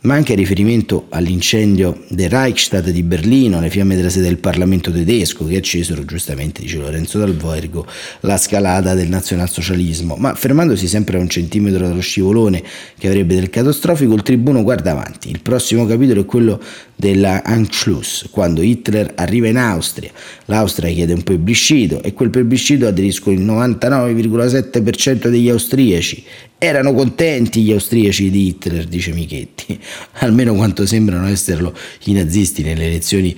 ma 0.00 0.14
anche 0.14 0.34
a 0.34 0.36
riferimento 0.36 1.06
all'incendio 1.08 2.04
del 2.08 2.30
Reichstag 2.30 2.90
di 2.90 3.02
Berlino, 3.02 3.60
le 3.60 3.70
fiamme 3.70 3.96
della 3.96 4.08
sede 4.08 4.26
del 4.26 4.38
Parlamento 4.38 4.92
tedesco 4.92 5.44
che 5.46 5.56
accesero 5.56 6.04
giustamente, 6.04 6.62
dice 6.62 6.78
Lorenzo 6.78 7.18
Dalvoergo, 7.18 7.84
la 8.20 8.36
scalata 8.36 8.94
del 8.94 9.08
nazionalsocialismo. 9.08 10.14
Ma 10.16 10.34
fermandosi 10.34 10.86
sempre 10.86 11.16
a 11.16 11.20
un 11.20 11.28
centimetro 11.28 11.88
dallo 11.88 12.00
scivolone 12.00 12.62
che 12.96 13.08
avrebbe 13.08 13.34
del 13.34 13.50
catastrofico, 13.50 14.14
il 14.14 14.22
tribuno 14.22 14.62
guarda 14.62 14.92
avanti. 14.92 15.28
Il 15.28 15.40
prossimo 15.40 15.86
capitolo 15.86 16.20
è 16.20 16.24
quello 16.24 16.60
della 16.94 17.42
Anschluss, 17.42 18.28
quando 18.30 18.62
Hitler 18.62 19.12
arriva 19.16 19.48
in 19.48 19.58
Austria. 19.58 20.10
L'Austria 20.44 20.92
chiede 20.92 21.14
un 21.14 21.22
plebiscito 21.22 22.02
e 22.02 22.12
quel 22.12 22.30
plebiscito 22.30 22.86
aderiscono 22.86 23.36
il 23.36 23.44
99,7% 23.44 25.28
degli 25.28 25.48
austriaci. 25.48 26.24
Erano 26.58 26.94
contenti 26.94 27.62
gli 27.62 27.72
austriaci 27.72 28.30
di 28.30 28.48
Hitler, 28.48 28.86
dice 28.86 29.12
Michetti, 29.12 29.78
almeno 30.20 30.54
quanto 30.54 30.86
sembrano 30.86 31.26
esserlo 31.26 31.76
i 32.04 32.12
nazisti 32.12 32.62
nelle 32.62 32.86
elezioni 32.86 33.36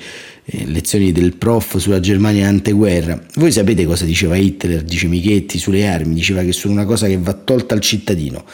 eh, 0.51 0.65
lezioni 0.65 1.13
del 1.13 1.37
prof 1.37 1.77
sulla 1.77 2.01
Germania 2.01 2.49
anteguerra. 2.49 3.23
Voi 3.35 3.53
sapete 3.53 3.85
cosa 3.85 4.07
diceva 4.07 4.35
Hitler, 4.35 4.83
dice 4.83 5.07
Michetti, 5.07 5.59
sulle 5.59 5.87
armi? 5.87 6.15
Diceva 6.15 6.43
che 6.43 6.53
sono 6.53 6.73
una 6.73 6.87
cosa 6.87 7.07
che 7.07 7.19
va 7.19 7.35
tolta 7.35 7.75
al 7.75 7.81
cittadino. 7.81 8.47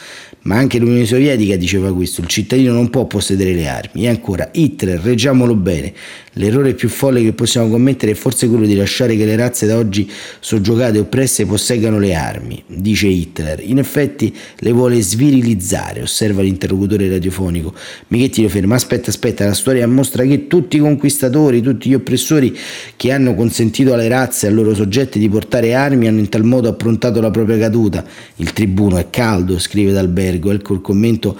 Ma 0.45 0.57
anche 0.57 0.77
l'Unione 0.77 1.05
Sovietica 1.05 1.55
diceva 1.55 1.91
questo, 1.91 2.21
il 2.21 2.27
cittadino 2.27 2.71
non 2.71 2.91
può 2.91 3.05
possedere 3.05 3.53
le 3.53 3.67
armi. 3.67 4.03
E 4.03 4.09
ancora, 4.09 4.47
Hitler, 4.51 4.99
reggiamolo 4.99 5.55
bene, 5.55 5.91
l'errore 6.33 6.75
più 6.75 6.87
folle 6.87 7.23
che 7.23 7.33
possiamo 7.33 7.67
commettere 7.67 8.11
è 8.11 8.15
forse 8.15 8.47
quello 8.47 8.67
di 8.67 8.75
lasciare 8.75 9.15
che 9.15 9.25
le 9.25 9.35
razze 9.35 9.65
da 9.65 9.75
oggi 9.75 10.07
soggiogate 10.39 10.97
e 10.97 10.99
oppresse 10.99 11.47
posseggano 11.47 11.97
le 11.97 12.13
armi, 12.13 12.63
dice 12.67 13.07
Hitler. 13.07 13.59
In 13.63 13.79
effetti 13.79 14.35
le 14.59 14.71
vuole 14.71 15.01
svirilizzare, 15.01 16.03
osserva 16.03 16.43
l'interlocutore 16.43 17.09
radiofonico. 17.09 17.73
Michetti 18.09 18.43
lo 18.43 18.49
ferma, 18.49 18.75
aspetta, 18.75 19.09
aspetta, 19.09 19.45
la 19.45 19.53
storia 19.53 19.87
mostra 19.87 20.23
che 20.25 20.45
tutti 20.45 20.77
i 20.77 20.79
conquistatori, 20.79 21.59
tutti 21.59 21.89
gli 21.89 21.95
oppressori 21.95 22.55
che 22.95 23.11
hanno 23.11 23.33
consentito 23.33 23.93
alle 23.93 24.07
razze 24.07 24.45
e 24.45 24.49
ai 24.49 24.55
loro 24.55 24.75
soggetti 24.75 25.17
di 25.17 25.27
portare 25.27 25.73
armi 25.73 26.07
hanno 26.07 26.19
in 26.19 26.29
tal 26.29 26.43
modo 26.43 26.69
approntato 26.69 27.19
la 27.19 27.31
propria 27.31 27.57
caduta. 27.57 28.05
Il 28.35 28.53
tribuno 28.53 28.97
è 28.97 29.09
caldo, 29.09 29.57
scrive 29.57 29.91
D'Alberto 29.91 30.33
albergo, 30.35 30.51
ecco 30.51 30.73
il 30.73 30.81
commento 30.81 31.37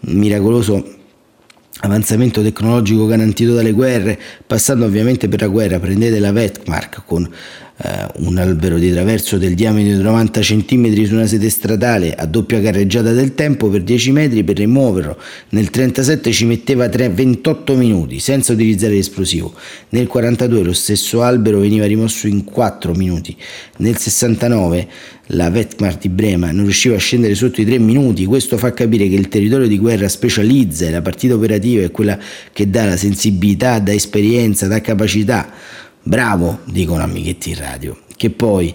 miracoloso 0.00 0.94
avanzamento 1.80 2.42
tecnologico 2.42 3.06
garantito 3.06 3.54
dalle 3.54 3.72
guerre, 3.72 4.18
passando 4.46 4.86
ovviamente 4.86 5.28
per 5.28 5.42
la 5.42 5.48
guerra, 5.48 5.78
prendete 5.78 6.18
la 6.18 6.32
Vetmark 6.32 7.02
con 7.04 7.28
eh, 7.78 8.06
un 8.20 8.38
albero 8.38 8.78
di 8.78 8.90
traverso 8.90 9.36
del 9.36 9.54
diametro 9.54 9.96
di 9.96 10.02
90 10.02 10.40
cm 10.40 11.04
su 11.04 11.14
una 11.14 11.26
sede 11.26 11.50
stradale 11.50 12.14
a 12.14 12.24
doppia 12.24 12.60
carreggiata 12.60 13.12
del 13.12 13.34
tempo 13.34 13.68
per 13.68 13.82
10 13.82 14.12
metri 14.12 14.44
per 14.44 14.56
rimuoverlo. 14.56 15.18
Nel 15.50 15.68
37 15.68 16.32
ci 16.32 16.46
metteva 16.46 16.88
3, 16.88 17.10
28 17.10 17.74
minuti 17.74 18.18
senza 18.18 18.54
utilizzare 18.54 18.94
l'esplosivo. 18.94 19.52
Nel 19.90 20.06
42 20.06 20.62
lo 20.62 20.72
stesso 20.72 21.22
albero 21.22 21.58
veniva 21.58 21.84
rimosso 21.84 22.26
in 22.26 22.44
4 22.44 22.94
minuti. 22.94 23.36
Nel 23.78 23.96
69 23.98 24.88
la 25.30 25.50
Vetmark 25.50 26.00
di 26.00 26.08
Brema 26.08 26.52
non 26.52 26.64
riusciva 26.64 26.94
a 26.94 26.98
scendere 26.98 27.34
sotto 27.34 27.60
i 27.60 27.66
3 27.66 27.78
minuti. 27.78 28.24
Questo 28.24 28.56
fa 28.56 28.72
capire 28.72 29.06
che 29.08 29.16
il 29.16 29.28
territorio 29.28 29.66
di 29.66 29.78
guerra 29.78 30.08
specializza 30.08 30.86
e 30.86 30.90
la 30.90 31.02
partita 31.02 31.34
operativa 31.34 31.84
è 31.84 31.90
quella 31.90 32.18
che 32.52 32.70
dà 32.70 32.86
la 32.86 32.96
sensibilità, 32.96 33.78
dà 33.80 33.92
esperienza, 33.92 34.66
dà 34.66 34.80
capacità. 34.80 35.52
Bravo, 36.08 36.60
dicono 36.66 37.02
amichetti 37.02 37.50
in 37.50 37.56
radio, 37.56 37.98
che 38.16 38.30
poi 38.30 38.72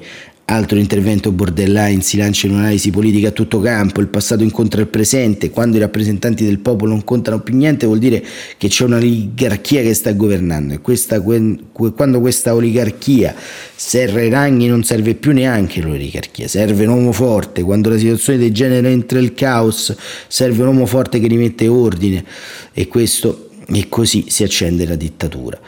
Altro 0.52 0.78
intervento 0.78 1.32
borderline 1.32 2.02
si 2.02 2.18
lancia 2.18 2.46
in 2.46 2.52
un'analisi 2.52 2.90
politica 2.90 3.30
a 3.30 3.32
tutto 3.32 3.62
campo, 3.62 4.02
il 4.02 4.10
passato 4.10 4.44
incontra 4.44 4.82
il 4.82 4.88
presente, 4.88 5.50
quando 5.50 5.78
i 5.78 5.80
rappresentanti 5.80 6.44
del 6.44 6.60
popolo 6.60 6.92
non 6.92 7.06
contano 7.06 7.40
più 7.40 7.56
niente 7.56 7.86
vuol 7.86 8.00
dire 8.00 8.22
che 8.58 8.68
c'è 8.68 8.84
un'oligarchia 8.84 9.82
che 9.82 9.94
sta 9.94 10.12
governando 10.12 10.74
e 10.74 10.82
questa, 10.82 11.22
quando 11.22 12.20
questa 12.20 12.54
oligarchia 12.54 13.34
serra 13.74 14.22
i 14.24 14.30
ranghi 14.30 14.68
non 14.68 14.84
serve 14.84 15.16
più 15.16 15.32
neanche 15.32 15.80
l'oligarchia, 15.80 16.50
serve 16.50 16.86
un 16.86 16.96
uomo 16.96 17.14
forte, 17.14 17.62
quando 17.62 17.88
la 17.88 17.98
situazione 17.98 18.38
degenera 18.38 18.90
entra 18.90 19.20
il 19.20 19.34
caos 19.34 19.96
serve 20.28 20.64
un 20.64 20.68
uomo 20.68 20.86
forte 20.86 21.22
che 21.22 21.28
rimette 21.28 21.70
ordine 21.70 22.26
e 22.74 22.90
questo 22.90 23.51
e 23.68 23.86
così 23.90 24.26
si 24.28 24.44
accende 24.44 24.86
la 24.86 24.96
dittatura. 24.96 25.60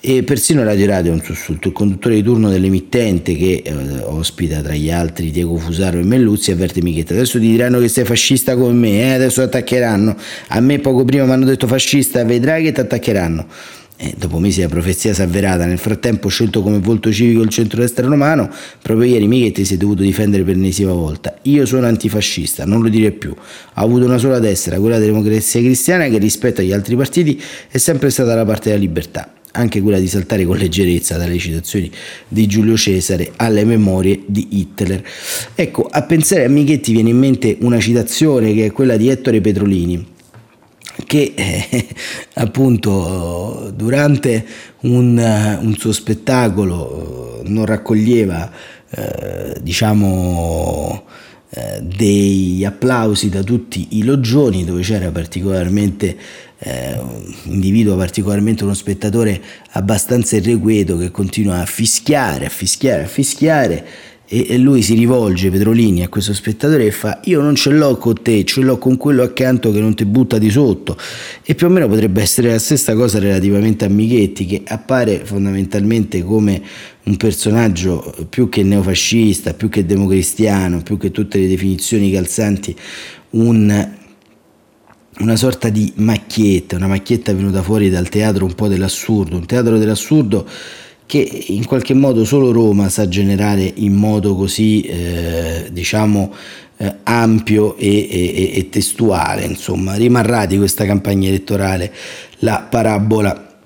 E 0.00 0.22
persino 0.22 0.62
Radio 0.64 0.86
Radio 0.86 1.12
è 1.12 1.14
un 1.14 1.22
sussulto. 1.22 1.68
Il 1.68 1.74
conduttore 1.74 2.14
di 2.14 2.22
turno 2.22 2.48
dell'emittente, 2.48 3.36
che 3.36 3.62
eh, 3.64 3.72
ospita 4.04 4.60
tra 4.60 4.74
gli 4.74 4.90
altri 4.90 5.30
Diego 5.30 5.56
Fusaro 5.56 5.98
e 5.98 6.02
Melluzzi, 6.02 6.50
avverte 6.50 6.82
Michetta: 6.82 7.14
adesso 7.14 7.38
ti 7.38 7.48
diranno 7.48 7.78
che 7.78 7.88
sei 7.88 8.04
fascista 8.04 8.56
come 8.56 8.72
me, 8.72 9.00
eh? 9.00 9.12
adesso 9.14 9.42
attaccheranno. 9.42 10.16
A 10.48 10.60
me 10.60 10.78
poco 10.78 11.04
prima 11.04 11.24
mi 11.24 11.32
hanno 11.32 11.44
detto 11.44 11.66
fascista, 11.66 12.24
vedrai 12.24 12.64
che 12.64 12.72
ti 12.72 12.80
attaccheranno. 12.80 13.46
E 14.04 14.14
dopo 14.18 14.40
mesi 14.40 14.60
la 14.60 14.66
profezia 14.66 15.14
si 15.14 15.20
è 15.20 15.24
avverata, 15.24 15.64
nel 15.64 15.78
frattempo 15.78 16.28
scelto 16.28 16.60
come 16.60 16.80
volto 16.80 17.12
civico 17.12 17.40
il 17.42 17.50
centro-destra 17.50 18.04
romano, 18.04 18.50
proprio 18.82 19.08
ieri 19.08 19.28
Michetti 19.28 19.64
si 19.64 19.74
è 19.74 19.76
dovuto 19.76 20.02
difendere 20.02 20.42
per 20.42 20.56
l'ennesima 20.56 20.92
volta. 20.92 21.38
Io 21.42 21.64
sono 21.66 21.86
antifascista, 21.86 22.64
non 22.64 22.82
lo 22.82 22.88
dire 22.88 23.12
più. 23.12 23.30
Ho 23.30 23.36
avuto 23.74 24.04
una 24.04 24.18
sola 24.18 24.40
destra, 24.40 24.80
quella 24.80 24.98
della 24.98 25.12
democrazia 25.12 25.60
cristiana, 25.60 26.08
che 26.08 26.18
rispetto 26.18 26.62
agli 26.62 26.72
altri 26.72 26.96
partiti 26.96 27.40
è 27.70 27.78
sempre 27.78 28.10
stata 28.10 28.30
dalla 28.30 28.44
parte 28.44 28.70
della 28.70 28.80
libertà 28.80 29.34
anche 29.52 29.82
quella 29.82 29.98
di 29.98 30.08
saltare 30.08 30.46
con 30.46 30.56
leggerezza 30.56 31.18
dalle 31.18 31.36
citazioni 31.36 31.90
di 32.26 32.46
Giulio 32.46 32.74
Cesare 32.74 33.32
alle 33.36 33.64
memorie 33.64 34.22
di 34.26 34.48
Hitler. 34.50 35.04
Ecco, 35.54 35.86
a 35.88 36.02
pensare 36.02 36.44
a 36.44 36.48
Michetti 36.48 36.90
viene 36.90 37.10
in 37.10 37.18
mente 37.18 37.58
una 37.60 37.78
citazione 37.78 38.54
che 38.54 38.64
è 38.64 38.72
quella 38.72 38.96
di 38.96 39.08
Ettore 39.10 39.42
Petrolini, 39.42 40.06
che 41.06 41.32
eh, 41.34 41.86
appunto 42.34 43.72
durante 43.74 44.44
un, 44.80 45.58
un, 45.60 45.76
suo 45.76 45.92
spettacolo 45.92 47.42
non 47.44 47.64
raccoglieva 47.64 48.50
eh, 48.90 49.56
diciamo 49.60 51.04
eh, 51.50 51.80
dei 51.82 52.64
applausi 52.64 53.28
da 53.28 53.42
tutti 53.42 53.88
i 53.90 54.04
logioni 54.04 54.64
dove 54.64 54.82
c'era 54.82 55.10
particolarmente 55.10 56.16
eh, 56.58 56.98
un 56.98 57.34
individuo 57.44 57.96
particolarmente 57.96 58.64
uno 58.64 58.74
spettatore 58.74 59.40
abbastanza 59.72 60.36
irrequieto 60.36 60.96
che 60.96 61.10
continua 61.10 61.60
a 61.60 61.66
fischiare, 61.66 62.46
a 62.46 62.48
fischiare, 62.48 63.02
a 63.02 63.06
fischiare 63.06 63.86
e, 64.34 64.56
lui 64.56 64.80
si 64.80 64.94
rivolge, 64.94 65.50
Petrolini, 65.50 66.02
a 66.02 66.08
questo 66.08 66.32
spettatore 66.32 66.86
e 66.86 66.90
fa 66.90 67.20
io 67.24 67.42
non 67.42 67.54
ce 67.54 67.68
l'ho 67.68 67.98
con 67.98 68.14
te, 68.22 68.44
ce 68.44 68.62
l'ho 68.62 68.78
con 68.78 68.96
quello 68.96 69.22
accanto 69.22 69.70
che 69.70 69.80
non 69.80 69.94
ti 69.94 70.06
butta 70.06 70.38
di 70.38 70.48
sotto. 70.48 70.96
E 71.42 71.54
più 71.54 71.66
o 71.66 71.70
meno 71.70 71.86
potrebbe 71.86 72.22
essere 72.22 72.50
la 72.50 72.58
stessa 72.58 72.94
cosa 72.94 73.18
relativamente 73.18 73.84
a 73.84 73.88
Michetti 73.88 74.46
che 74.46 74.62
appare 74.66 75.26
fondamentalmente 75.26 76.24
come 76.24 76.62
un 77.02 77.16
personaggio 77.18 78.14
più 78.30 78.48
che 78.48 78.62
neofascista, 78.62 79.52
più 79.52 79.68
che 79.68 79.84
democristiano, 79.84 80.82
più 80.82 80.96
che 80.96 81.10
tutte 81.10 81.38
le 81.38 81.48
definizioni 81.48 82.10
calzanti, 82.10 82.74
un 83.30 84.00
una 85.18 85.36
sorta 85.36 85.68
di 85.68 85.92
macchietta, 85.96 86.76
una 86.76 86.86
macchietta 86.86 87.34
venuta 87.34 87.62
fuori 87.62 87.90
dal 87.90 88.08
teatro 88.08 88.46
un 88.46 88.54
po' 88.54 88.66
dell'assurdo, 88.66 89.36
un 89.36 89.44
teatro 89.44 89.76
dell'assurdo 89.76 90.48
che 91.12 91.44
in 91.48 91.66
qualche 91.66 91.92
modo 91.92 92.24
solo 92.24 92.52
Roma 92.52 92.88
sa 92.88 93.06
generare 93.06 93.70
in 93.74 93.92
modo 93.92 94.34
così 94.34 94.80
eh, 94.80 95.68
diciamo 95.70 96.32
eh, 96.78 96.94
ampio 97.02 97.76
e, 97.76 98.08
e, 98.10 98.52
e, 98.54 98.68
testuale 98.70 99.44
insomma. 99.44 99.96
Rimarrà 99.96 100.46
di 100.46 100.56
questa 100.56 100.86
campagna 100.86 101.28
elettorale 101.28 101.92
la 102.38 102.66
parabola 102.66 103.58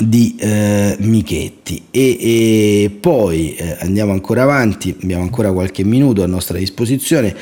di 0.00 0.36
eh, 0.38 0.96
Michetti. 0.98 1.84
E, 1.90 2.18
e 2.20 2.90
poi 2.90 3.54
eh, 3.54 3.78
andiamo 3.80 4.12
ancora 4.12 4.42
avanti 4.42 4.94
abbiamo 5.02 5.22
ancora 5.22 5.52
qualche 5.52 5.82
minuto 5.82 6.22
a 6.22 6.26
nostra 6.26 6.58
disposizione 6.58 7.34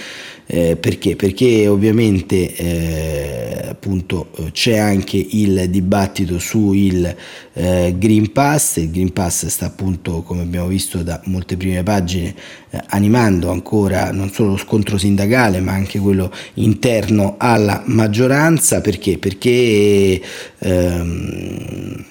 eh, 0.51 0.77
perché? 0.77 1.15
Perché 1.15 1.69
ovviamente 1.69 2.55
eh, 2.57 3.69
appunto 3.69 4.31
c'è 4.51 4.79
anche 4.79 5.19
il 5.19 5.69
dibattito 5.69 6.39
sul 6.39 7.15
eh, 7.53 7.95
Green 7.99 8.33
Pass, 8.33 8.77
il 8.77 8.91
Green 8.91 9.13
Pass 9.13 9.45
sta 9.47 9.67
appunto 9.67 10.23
come 10.23 10.41
abbiamo 10.41 10.69
visto 10.69 11.03
da 11.03 11.21
molte 11.25 11.59
prime 11.59 11.83
pagine 11.83 12.35
eh, 12.71 12.81
animando 12.87 13.51
ancora 13.51 14.11
non 14.11 14.31
solo 14.31 14.51
lo 14.53 14.57
scontro 14.57 14.97
sindacale 14.97 15.61
ma 15.61 15.73
anche 15.73 15.99
quello 15.99 16.33
interno 16.55 17.35
alla 17.37 17.83
maggioranza 17.85 18.81
perché? 18.81 19.19
Perché 19.19 20.19
ehm, 20.61 22.05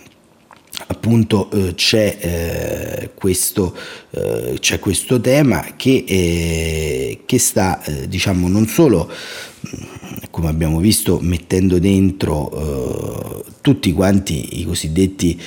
appunto 1.08 1.50
eh, 1.52 1.74
c'è, 1.74 2.18
eh, 2.20 3.10
questo, 3.16 3.74
eh, 4.12 4.58
c'è, 4.60 4.78
questo, 4.80 5.22
tema 5.22 5.64
che, 5.78 6.04
eh, 6.06 7.22
che 7.26 7.40
sta 7.40 7.82
eh, 7.84 8.10
diciamo 8.10 8.50
non 8.50 8.68
solo 8.68 9.10
mm, 9.10 9.84
come 10.30 10.50
abbiamo 10.50 10.80
visto 10.80 11.20
mettendo 11.22 11.80
dentro 11.80 12.52
eh, 12.52 13.44
tutti 13.62 13.94
quanti 13.94 14.60
i 14.60 14.66
cosiddetti 14.66 15.40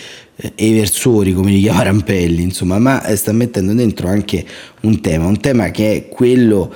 eversori 0.54 1.34
come 1.34 1.50
li 1.50 1.60
chiama 1.60 1.82
Rampelli 1.82 2.40
insomma 2.40 2.78
ma 2.78 3.14
sta 3.14 3.30
mettendo 3.32 3.74
dentro 3.74 4.08
anche 4.08 4.42
un 4.80 5.02
tema 5.02 5.26
un 5.26 5.38
tema 5.38 5.70
che 5.70 5.94
è 5.94 6.08
quello 6.08 6.72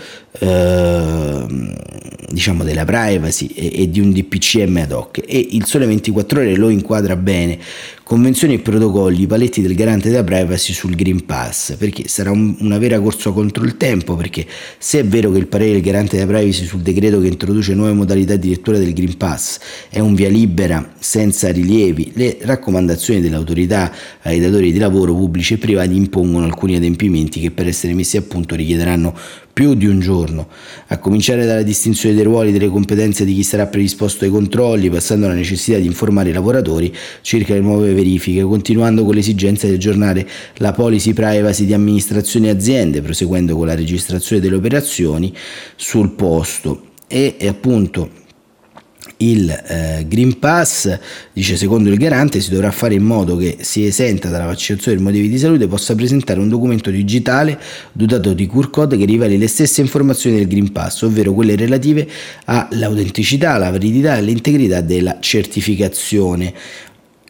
diciamo 2.35 2.65
della 2.65 2.85
privacy 2.85 3.47
e, 3.55 3.83
e, 3.83 3.91
di 3.91 4.01
un 4.01 4.11
DPCM 4.13 4.79
ad 4.79 4.93
hoc. 4.93 5.23
E 5.25 5.49
il 5.53 5.65
Sole 5.65 5.87
24 5.87 6.41
ore 6.41 6.57
lo 6.57 6.69
inquadra 6.69 7.17
bene. 7.17 7.59
Convenzioni 8.03 8.55
e 8.55 8.59
protocolli, 8.59 9.27
paletti 9.27 9.63
del 9.63 9.75
garante 9.75 10.11
della 10.11 10.25
privacy 10.25 10.75
sul 10.75 10.95
Green 10.95 11.25
Pass, 11.25 11.77
perché 11.77 12.07
sarà 12.07 12.31
un, 12.31 12.55
una 12.59 12.77
vera 12.77 13.01
corsa 13.01 13.31
contro 13.31 13.65
il 13.65 13.79
tempo, 13.79 14.15
perché 14.15 14.47
se 14.77 14.99
è 14.99 15.05
vero 15.07 15.31
che 15.31 15.39
il 15.39 15.47
parere 15.47 15.73
del 15.73 15.81
garante 15.81 16.19
della 16.19 16.31
privacy 16.31 16.67
sul 16.67 16.81
decreto 16.81 17.19
che 17.21 17.29
introduce 17.29 17.73
nuove 17.73 17.95
modalità 17.95 18.37
di 18.37 18.51
lettura 18.51 18.77
del 18.77 18.93
Green 18.93 19.17
Pass 19.17 19.59
è 19.89 20.01
un 20.01 20.15
via 20.15 20.29
libera 20.29 20.93
senza 20.99 21.51
rilievi, 21.51 22.13
le 22.15 22.37
raccomandazioni 22.43 23.23
dell'autorità 23.23 23.91
ai 24.23 24.39
datori 24.39 24.71
di 24.71 24.79
lavoro 24.79 25.15
pubblici 25.15 25.55
e 25.55 25.59
privati 25.59 25.97
impongono 25.97 26.45
alcuni 26.45 26.77
adempimenti 26.77 27.41
che 27.41 27.53
per 27.53 27.69
essere 27.69 27.95
messi 27.95 28.19
a 28.19 28.23
punto 28.23 28.55
richiederanno 28.55 29.17
più 29.55 29.75
di 29.75 29.87
un 29.87 30.01
giorno, 30.01 30.49
a 30.89 30.99
cominciare 30.99 31.47
dalla 31.47 31.63
distinzione 31.63 32.17
dei 32.17 32.25
ruoli 32.25 32.49
e 32.49 32.53
delle 32.53 32.69
competenze 32.69 33.25
di 33.25 33.35
chi 33.35 33.45
sarà 33.45 33.67
predisposto 33.67 34.25
ai 34.25 34.31
controlli, 34.31 34.91
passando 34.91 35.27
alla 35.27 35.35
necessità 35.35 35.79
di 35.79 35.87
informare 35.87 36.31
i 36.31 36.33
lavoratori 36.33 36.93
circa 37.23 37.55
le 37.55 37.61
nuove 37.61 37.95
verifiche, 37.95 38.43
continuando 38.43 39.05
con 39.05 39.15
l'esigenza 39.15 39.69
di 39.69 39.75
aggiornare 39.75 40.29
la 40.57 40.73
policy 40.73 41.13
privacy 41.13 41.65
di 41.67 41.73
amministrazioni 41.73 42.49
e 42.49 42.51
aziende, 42.51 43.01
proseguendo 43.01 43.57
con 43.57 43.69
la 43.69 43.77
registrazione 43.77 44.43
delle 44.43 44.57
operazioni 44.57 45.33
sul 45.77 46.11
posto. 46.11 46.89
E, 47.07 47.37
appunto 47.47 48.23
il 49.19 49.51
eh, 49.51 50.05
Green 50.09 50.39
Pass, 50.39 50.99
dice 51.33 51.57
secondo 51.57 51.89
il 51.89 51.97
garante, 51.97 52.41
si 52.41 52.51
dovrà 52.51 52.71
fare 52.71 52.95
in 52.95 53.03
modo 53.03 53.37
che 53.37 53.59
si 53.61 53.87
esenta 53.87 54.29
dalla 54.29 54.47
vaccinazione 54.47 54.97
per 54.97 55.07
motivi 55.07 55.29
di 55.29 55.39
salute 55.39 55.67
possa 55.67 55.95
presentare 55.95 56.41
un 56.41 56.49
documento 56.49 56.91
digitale 56.91 57.59
dotato 57.93 58.33
di 58.33 58.47
QR 58.47 58.71
code 58.71 58.97
che 58.97 59.05
riveli 59.05 59.39
le 59.39 59.49
stesse 59.49 59.81
informazioni 59.81 60.37
del 60.37 60.49
Green 60.49 60.73
Pass, 60.73 61.03
ovvero 61.03 61.33
quelle 61.33 61.57
relative 61.57 62.09
all'autenticità, 62.45 63.53
alla 63.55 63.71
validità 63.71 64.15
e 64.15 64.19
all'integrità 64.19 64.81
della 64.81 65.19
certificazione 65.21 66.53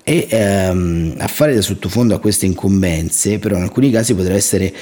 e 0.05 0.27
ehm, 0.29 1.15
a 1.19 1.27
fare 1.27 1.55
da 1.55 1.63
sottofondo 1.63 2.15
a 2.15 2.21
queste 2.21 2.45
incombenze, 2.45 3.39
però 3.39 3.57
in 3.57 3.63
alcuni 3.63 3.91
casi 3.91 4.15
essere 4.35 4.73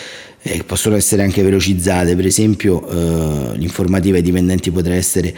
eh, 0.42 0.64
possono 0.64 0.96
essere 0.96 1.22
anche 1.22 1.42
velocizzate, 1.42 2.16
per 2.16 2.26
esempio 2.26 2.87
eh, 2.88 3.56
l'informativa 3.56 4.16
ai 4.16 4.22
dipendenti 4.22 4.72
potrà 4.72 4.94
essere 4.94 5.32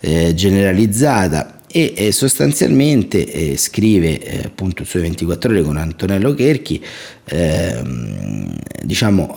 eh, 0.00 0.34
generalizzata 0.34 1.59
e 1.72 1.92
eh, 1.96 2.12
sostanzialmente 2.12 3.24
eh, 3.30 3.56
scrive 3.56 4.20
eh, 4.20 4.46
appunto 4.46 4.84
su 4.84 4.98
24 4.98 5.50
ore 5.50 5.62
con 5.62 5.76
Antonello 5.76 6.34
Cherchi 6.34 6.82
ehm, 7.26 8.56
diciamo 8.82 9.32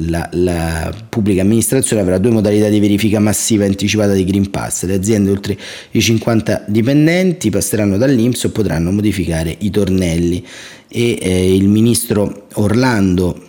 la, 0.00 0.28
la, 0.32 0.94
pubblica 1.08 1.42
amministrazione 1.42 2.02
avrà 2.02 2.18
due 2.18 2.30
modalità 2.30 2.68
di 2.68 2.78
verifica 2.78 3.18
massiva 3.18 3.64
anticipata 3.64 4.12
di 4.12 4.24
Green 4.24 4.50
Pass. 4.50 4.84
Le 4.84 4.94
aziende 4.94 5.30
oltre 5.30 5.56
i 5.92 6.00
50 6.00 6.64
dipendenti 6.68 7.50
passeranno 7.50 7.96
dall'Inps 7.96 8.44
o 8.44 8.50
potranno 8.50 8.90
modificare 8.90 9.54
i 9.58 9.70
tornelli. 9.70 10.44
E 10.88 11.54
il 11.56 11.68
ministro 11.68 12.46
Orlando 12.54 13.46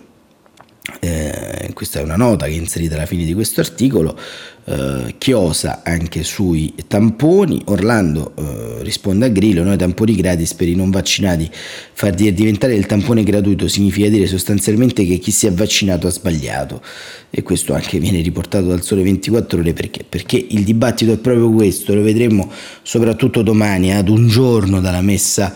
eh, 1.00 1.70
questa 1.74 2.00
è 2.00 2.02
una 2.02 2.16
nota 2.16 2.46
che 2.46 2.52
è 2.52 2.56
inserita 2.56 2.94
alla 2.94 3.06
fine 3.06 3.24
di 3.24 3.34
questo 3.34 3.60
articolo, 3.60 4.18
eh, 4.68 5.14
chiosa 5.16 5.80
anche 5.82 6.22
sui 6.24 6.74
tamponi, 6.86 7.62
Orlando 7.66 8.32
eh, 8.36 8.82
risponde 8.82 9.24
a 9.24 9.28
Grillo, 9.28 9.62
noi 9.62 9.78
tamponi 9.78 10.14
gratis 10.14 10.52
per 10.52 10.68
i 10.68 10.74
non 10.74 10.90
vaccinati, 10.90 11.50
far 11.92 12.12
diventare 12.12 12.74
il 12.74 12.84
tampone 12.84 13.22
gratuito 13.22 13.66
significa 13.66 14.08
dire 14.08 14.26
sostanzialmente 14.26 15.06
che 15.06 15.16
chi 15.18 15.30
si 15.30 15.46
è 15.46 15.52
vaccinato 15.52 16.06
ha 16.06 16.10
sbagliato. 16.10 16.82
E 17.30 17.42
questo 17.42 17.72
anche 17.72 17.98
viene 17.98 18.20
riportato 18.20 18.66
dal 18.66 18.82
Sole 18.82 19.02
24 19.02 19.60
ore 19.60 19.72
perché? 19.72 20.04
Perché 20.06 20.44
il 20.50 20.64
dibattito 20.64 21.12
è 21.12 21.18
proprio 21.18 21.50
questo, 21.50 21.94
lo 21.94 22.02
vedremo 22.02 22.50
soprattutto 22.82 23.42
domani 23.42 23.94
ad 23.94 24.08
un 24.08 24.28
giorno 24.28 24.80
dalla 24.80 25.02
messa 25.02 25.54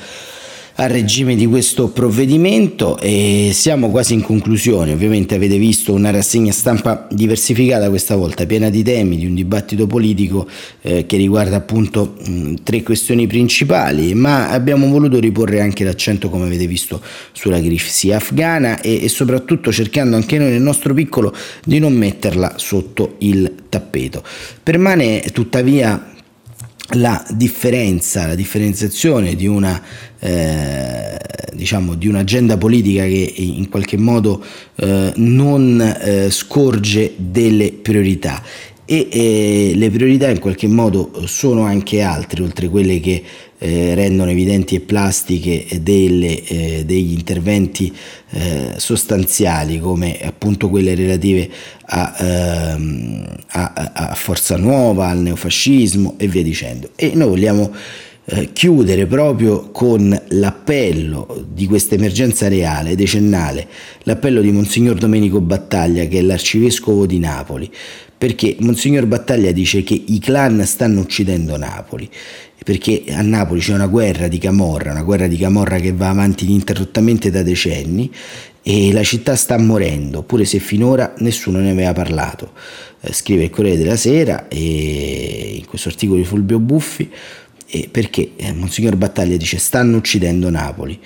a 0.77 0.87
regime 0.87 1.35
di 1.35 1.47
questo 1.47 1.89
provvedimento 1.89 2.99
e 2.99 3.51
siamo 3.53 3.91
quasi 3.91 4.15
in 4.15 4.23
conclusione. 4.23 4.93
Ovviamente 4.93 5.35
avete 5.35 5.59
visto 5.59 5.93
una 5.93 6.11
rassegna 6.11 6.53
stampa 6.53 7.07
diversificata 7.11 7.89
questa 7.89 8.17
volta, 8.17 8.47
piena 8.47 8.71
di 8.71 8.83
temi, 8.83 9.17
di 9.17 9.27
un 9.27 9.35
dibattito 9.35 9.87
politico 9.87 10.49
eh, 10.81 11.05
che 11.07 11.17
riguarda 11.17 11.57
appunto 11.57 12.15
mh, 12.27 12.55
tre 12.63 12.83
questioni 12.83 13.27
principali, 13.27 14.15
ma 14.15 14.49
abbiamo 14.49 14.89
voluto 14.89 15.19
riporre 15.19 15.61
anche 15.61 15.85
l'accento, 15.85 16.31
come 16.31 16.47
avete 16.47 16.67
visto, 16.67 17.03
sulla 17.33 17.61
crisi 17.61 18.13
afghana 18.13 18.81
e, 18.81 19.05
e 19.05 19.09
soprattutto 19.09 19.71
cercando 19.73 20.17
anche 20.17 20.39
noi 20.39 20.51
nel 20.51 20.63
nostro 20.63 20.95
piccolo 20.95 21.35
di 21.65 21.79
non 21.79 21.93
metterla 21.93 22.55
sotto 22.57 23.17
il 23.19 23.53
tappeto. 23.69 24.23
Permane 24.63 25.21
tuttavia 25.33 26.12
la 26.93 27.25
differenza, 27.31 28.27
la 28.27 28.35
differenziazione 28.35 29.35
di 29.35 29.47
una 29.47 29.81
eh, 30.19 31.19
diciamo 31.53 31.95
di 31.95 32.09
un'agenda 32.09 32.57
politica 32.57 33.05
che 33.05 33.33
in 33.37 33.69
qualche 33.69 33.97
modo 33.97 34.43
eh, 34.77 35.13
non 35.17 35.81
eh, 35.81 36.31
scorge 36.31 37.13
delle 37.17 37.73
priorità. 37.73 38.43
E 38.85 39.09
eh, 39.11 39.73
le 39.75 39.91
priorità 39.91 40.29
in 40.29 40.41
qualche 40.41 40.67
modo 40.67 41.23
sono 41.27 41.63
anche 41.63 42.03
altre 42.03 42.43
oltre 42.43 42.69
quelle 42.69 43.01
che 43.01 43.23
eh, 43.63 43.95
rendono 43.95 44.33
evidenti 44.33 44.75
e 44.75 44.81
plastiche 44.81 45.67
delle, 45.81 46.43
eh, 46.43 46.85
degli 46.85 47.13
interventi 47.13 47.95
eh, 48.31 48.75
sostanziali 48.77 49.79
come 49.79 50.19
appunto 50.21 50.69
quelle 50.69 50.97
relative 50.97 51.49
a, 51.87 52.15
ehm, 52.19 53.25
a, 53.51 53.73
a, 53.93 54.15
Forza 54.17 54.57
Nuova, 54.57 55.09
al 55.09 55.19
neofascismo 55.19 56.15
e 56.19 56.27
via 56.27 56.43
dicendo. 56.43 56.91
E 56.97 57.13
noi 57.15 57.29
vogliamo 57.29 57.73
eh, 58.25 58.53
chiudere 58.53 59.07
proprio 59.07 59.71
con 59.71 60.19
l'appello 60.29 61.45
di 61.53 61.67
questa 61.67 61.97
emergenza 61.97 62.49
reale, 62.49 62.95
decennale, 62.95 63.67
l'appello 64.03 64.41
di 64.41 64.53
Monsignor 64.53 64.97
Domenico 64.97 65.41
Battaglia 65.41 66.05
che 66.05 66.19
è 66.19 66.23
l'arcivescovo 66.23 67.07
di 67.07 67.19
Napoli, 67.19 67.71
perché 68.17 68.57
Monsignor 68.61 69.07
Battaglia 69.07 69.51
dice 69.51 69.83
che 69.83 70.01
i 70.07 70.19
clan 70.21 70.65
stanno 70.65 71.01
uccidendo 71.01 71.57
Napoli 71.57 72.09
perché 72.63 73.05
a 73.09 73.23
Napoli 73.23 73.61
c'è 73.61 73.75
una 73.75 73.87
guerra 73.87 74.29
di 74.29 74.39
Camorra, 74.39 74.93
una 74.93 75.03
guerra 75.03 75.27
di 75.27 75.37
Camorra 75.37 75.79
che 75.79 75.93
va 75.93 76.09
avanti 76.09 76.45
ininterrottamente 76.45 77.31
da 77.31 77.43
decenni 77.43 78.11
e 78.63 78.93
la 78.93 79.03
città 79.03 79.35
sta 79.35 79.59
morendo, 79.59 80.23
pure 80.23 80.45
se 80.45 80.61
finora 80.61 81.15
nessuno 81.19 81.59
ne 81.59 81.71
aveva 81.71 81.93
parlato. 81.93 82.53
Eh, 83.01 83.13
scrive 83.13 83.45
il 83.45 83.51
Corriere 83.51 83.79
della 83.79 83.97
Sera 83.97 84.47
e 84.49 85.57
in 85.59 85.67
questo 85.67 85.89
articolo 85.89 86.19
di 86.19 86.25
Fulvio 86.25 86.61
Buffi 86.61 87.11
eh, 87.75 87.89
perché 87.91 88.33
Monsignor 88.55 88.97
Battaglia 88.97 89.39
dice 89.39 89.57
stanno 89.57 89.97
uccidendo 89.97 90.51
Napoli 90.51 90.99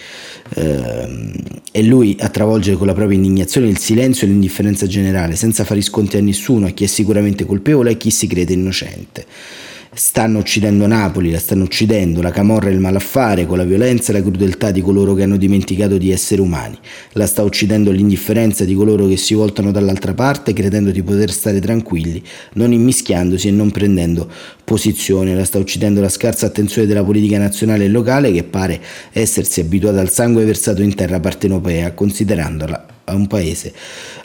eh, 0.57 1.33
e 1.71 1.83
lui 1.85 2.17
a 2.19 2.29
travolgere 2.29 2.77
con 2.77 2.89
la 2.89 2.95
propria 2.95 3.17
indignazione 3.17 3.69
il 3.69 3.79
silenzio 3.79 4.27
e 4.27 4.31
l'indifferenza 4.31 4.89
generale 4.89 5.37
senza 5.37 5.63
fare 5.63 5.81
sconti 5.81 6.17
a 6.17 6.21
nessuno, 6.21 6.67
a 6.67 6.71
chi 6.71 6.83
è 6.83 6.89
sicuramente 6.89 7.45
colpevole 7.45 7.91
e 7.91 7.93
a 7.93 7.97
chi 7.97 8.11
si 8.11 8.27
crede 8.27 8.55
innocente 8.55 9.27
stanno 9.97 10.41
uccidendo 10.41 10.87
Napoli, 10.87 11.31
la 11.31 11.39
stanno 11.39 11.65
uccidendo, 11.65 12.21
la 12.21 12.31
camorra 12.31 12.69
e 12.69 12.73
il 12.73 12.81
malaffare 12.81 13.47
con 13.47 13.57
la 13.57 13.65
violenza 13.65 14.11
e 14.11 14.17
la 14.17 14.21
crudeltà 14.21 14.71
di 14.71 14.83
coloro 14.83 15.15
che 15.15 15.23
hanno 15.23 15.39
dimenticato 15.39 15.97
di 15.97 16.11
essere 16.11 16.43
umani, 16.43 16.79
la 17.13 17.27
sta 17.27 17.43
uccidendo 17.43 17.91
l'indifferenza 17.91 18.67
di 18.67 18.75
coloro 18.75 19.07
che 19.07 19.17
si 19.17 19.33
voltano 19.33 19.71
dall'altra 19.71 20.13
parte 20.13 20.53
credendo 20.53 20.91
di 20.91 21.03
poter 21.03 21.33
stare 21.33 21.61
tranquilli, 21.61 22.23
non 22.55 22.73
immischiandosi 22.73 23.49
e 23.49 23.53
non 23.53 23.71
prendendo 23.71 24.31
posizione, 24.65 25.35
la 25.35 25.45
sta 25.45 25.59
uccidendo 25.59 26.03
la 26.03 26.11
scarsa 26.11 26.45
attenzione 26.45 26.87
della 26.87 27.03
politica 27.03 27.39
nazionale 27.39 27.85
e 27.85 27.89
locale 27.89 28.31
che 28.33 28.45
pare 28.45 28.79
essersi 29.13 29.61
abituata 29.61 30.01
al 30.01 30.11
sangue 30.11 30.45
versato 30.45 30.83
in 30.83 30.95
terra 30.95 31.21
partenopea, 31.21 31.93
considerandola 31.93 32.87
un 33.09 33.27
paese 33.29 33.73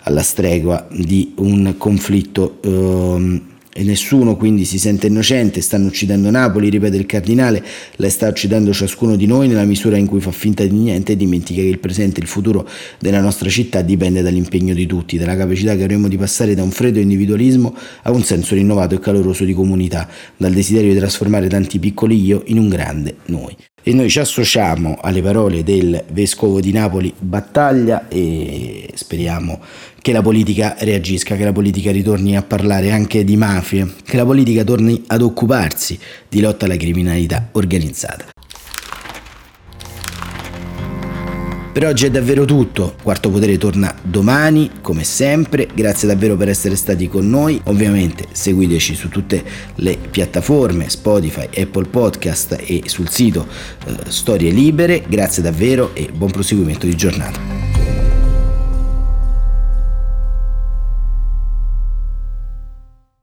alla 0.04 0.24
stregua 0.24 0.86
di 0.92 1.34
un 1.38 1.76
conflitto 1.78 2.58
eh, 2.62 3.42
e 3.74 3.84
nessuno 3.84 4.36
quindi 4.36 4.66
si 4.66 4.78
sente 4.78 5.08
innocente, 5.08 5.62
stanno 5.62 5.88
uccidendo 5.88 6.30
Napoli, 6.30 6.70
ripete 6.70 6.98
il 6.98 7.06
cardinale, 7.06 7.64
la 7.96 8.10
sta 8.10 8.28
uccidendo 8.28 8.74
ciascuno 8.74 9.16
di 9.16 9.26
noi 9.26 9.48
nella 9.48 9.64
misura 9.64 9.98
in 9.98 10.08
cui 10.08 10.20
fa 10.20 10.32
finta 10.32 10.64
di 10.66 10.76
niente 10.76 11.14
e 11.14 11.16
dimentica 11.16 11.62
che 11.62 11.68
il 11.68 11.80
presente 11.80 12.20
e 12.20 12.24
il 12.24 12.30
futuro 12.30 12.68
della 13.00 13.22
nostra 13.22 13.50
città 13.50 13.82
dipende 13.82 14.22
dall'impegno 14.22 14.74
di 14.74 14.86
tutti, 14.86 15.18
dalla 15.18 15.38
capacità 15.38 15.76
che 15.76 15.84
avremo 15.84 16.08
di 16.08 16.18
passare 16.18 16.54
da 16.54 16.64
un 16.64 16.72
freddo 16.72 17.00
individualismo 17.00 17.76
a 18.04 18.12
un 18.12 18.24
senso 18.24 18.56
rinnovato 18.56 18.96
e 18.96 19.00
caloroso 19.00 19.46
di 19.46 19.54
comunità, 19.54 20.08
dal 20.36 20.52
desiderio 20.52 20.92
di 20.92 21.00
trasformare 21.00 21.48
tanti 21.48 21.80
piccoli 21.80 22.22
io 22.22 22.44
in 22.48 22.58
un 22.58 22.68
grande 22.68 23.16
noi. 23.28 23.56
E 23.84 23.94
noi 23.94 24.10
ci 24.10 24.20
associamo 24.20 25.00
alle 25.02 25.24
parole 25.24 25.64
del 25.64 26.04
vescovo 26.12 26.60
di 26.60 26.72
Napoli 26.72 27.12
Battaglia 27.18 28.08
e 28.08 28.90
speriamo 28.94 29.60
che 30.02 30.12
la 30.12 30.22
politica 30.22 30.76
reagisca, 30.80 31.36
che 31.36 31.44
la 31.44 31.52
politica 31.52 31.92
ritorni 31.92 32.36
a 32.36 32.44
parlare 32.44 32.92
anche 32.92 33.24
di 33.24 33.38
mafie, 33.38 33.92
che 34.04 34.18
la 34.18 34.26
politica 34.26 34.64
torni 34.64 35.04
ad 35.08 35.22
occuparsi 35.22 35.98
di 36.30 36.42
lotta 36.42 36.66
alla 36.66 36.78
criminalità 36.78 37.50
organizzata. 37.54 38.31
Per 41.72 41.86
oggi 41.86 42.06
è 42.06 42.12
davvero 42.12 42.44
tutto, 42.44 42.96
Quarto 43.02 43.30
Potere 43.30 43.58
torna 43.58 43.96
domani, 44.02 44.82
come 44.82 45.06
sempre, 45.06 45.70
grazie 45.74 46.06
davvero 46.06 46.36
per 46.36 46.50
essere 46.50 46.76
stati 46.76 47.08
con 47.08 47.30
noi, 47.30 47.62
ovviamente 47.68 48.28
seguiteci 48.30 48.94
su 48.94 49.08
tutte 49.08 49.42
le 49.76 49.98
piattaforme, 49.98 50.90
Spotify, 50.90 51.48
Apple 51.62 51.86
Podcast 51.86 52.58
e 52.60 52.84
sul 52.88 53.08
sito 53.08 53.48
eh, 53.86 54.12
Storie 54.12 54.52
Libere, 54.52 55.06
grazie 55.08 55.42
davvero 55.42 55.96
e 55.96 56.12
buon 56.12 56.32
proseguimento 56.32 56.86
di 56.86 56.96
giornata. 56.98 57.40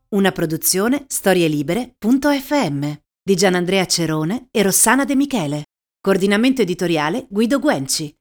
Una 0.08 0.32
produzione 0.32 1.04
storielibere.fm 1.06 2.92
di 3.22 3.36
Gianandrea 3.36 3.84
Cerone 3.84 4.48
e 4.50 4.62
Rossana 4.62 5.04
De 5.04 5.14
Michele. 5.14 5.64
Coordinamento 6.00 6.62
editoriale 6.62 7.26
Guido 7.28 7.58
Guenci. 7.58 8.17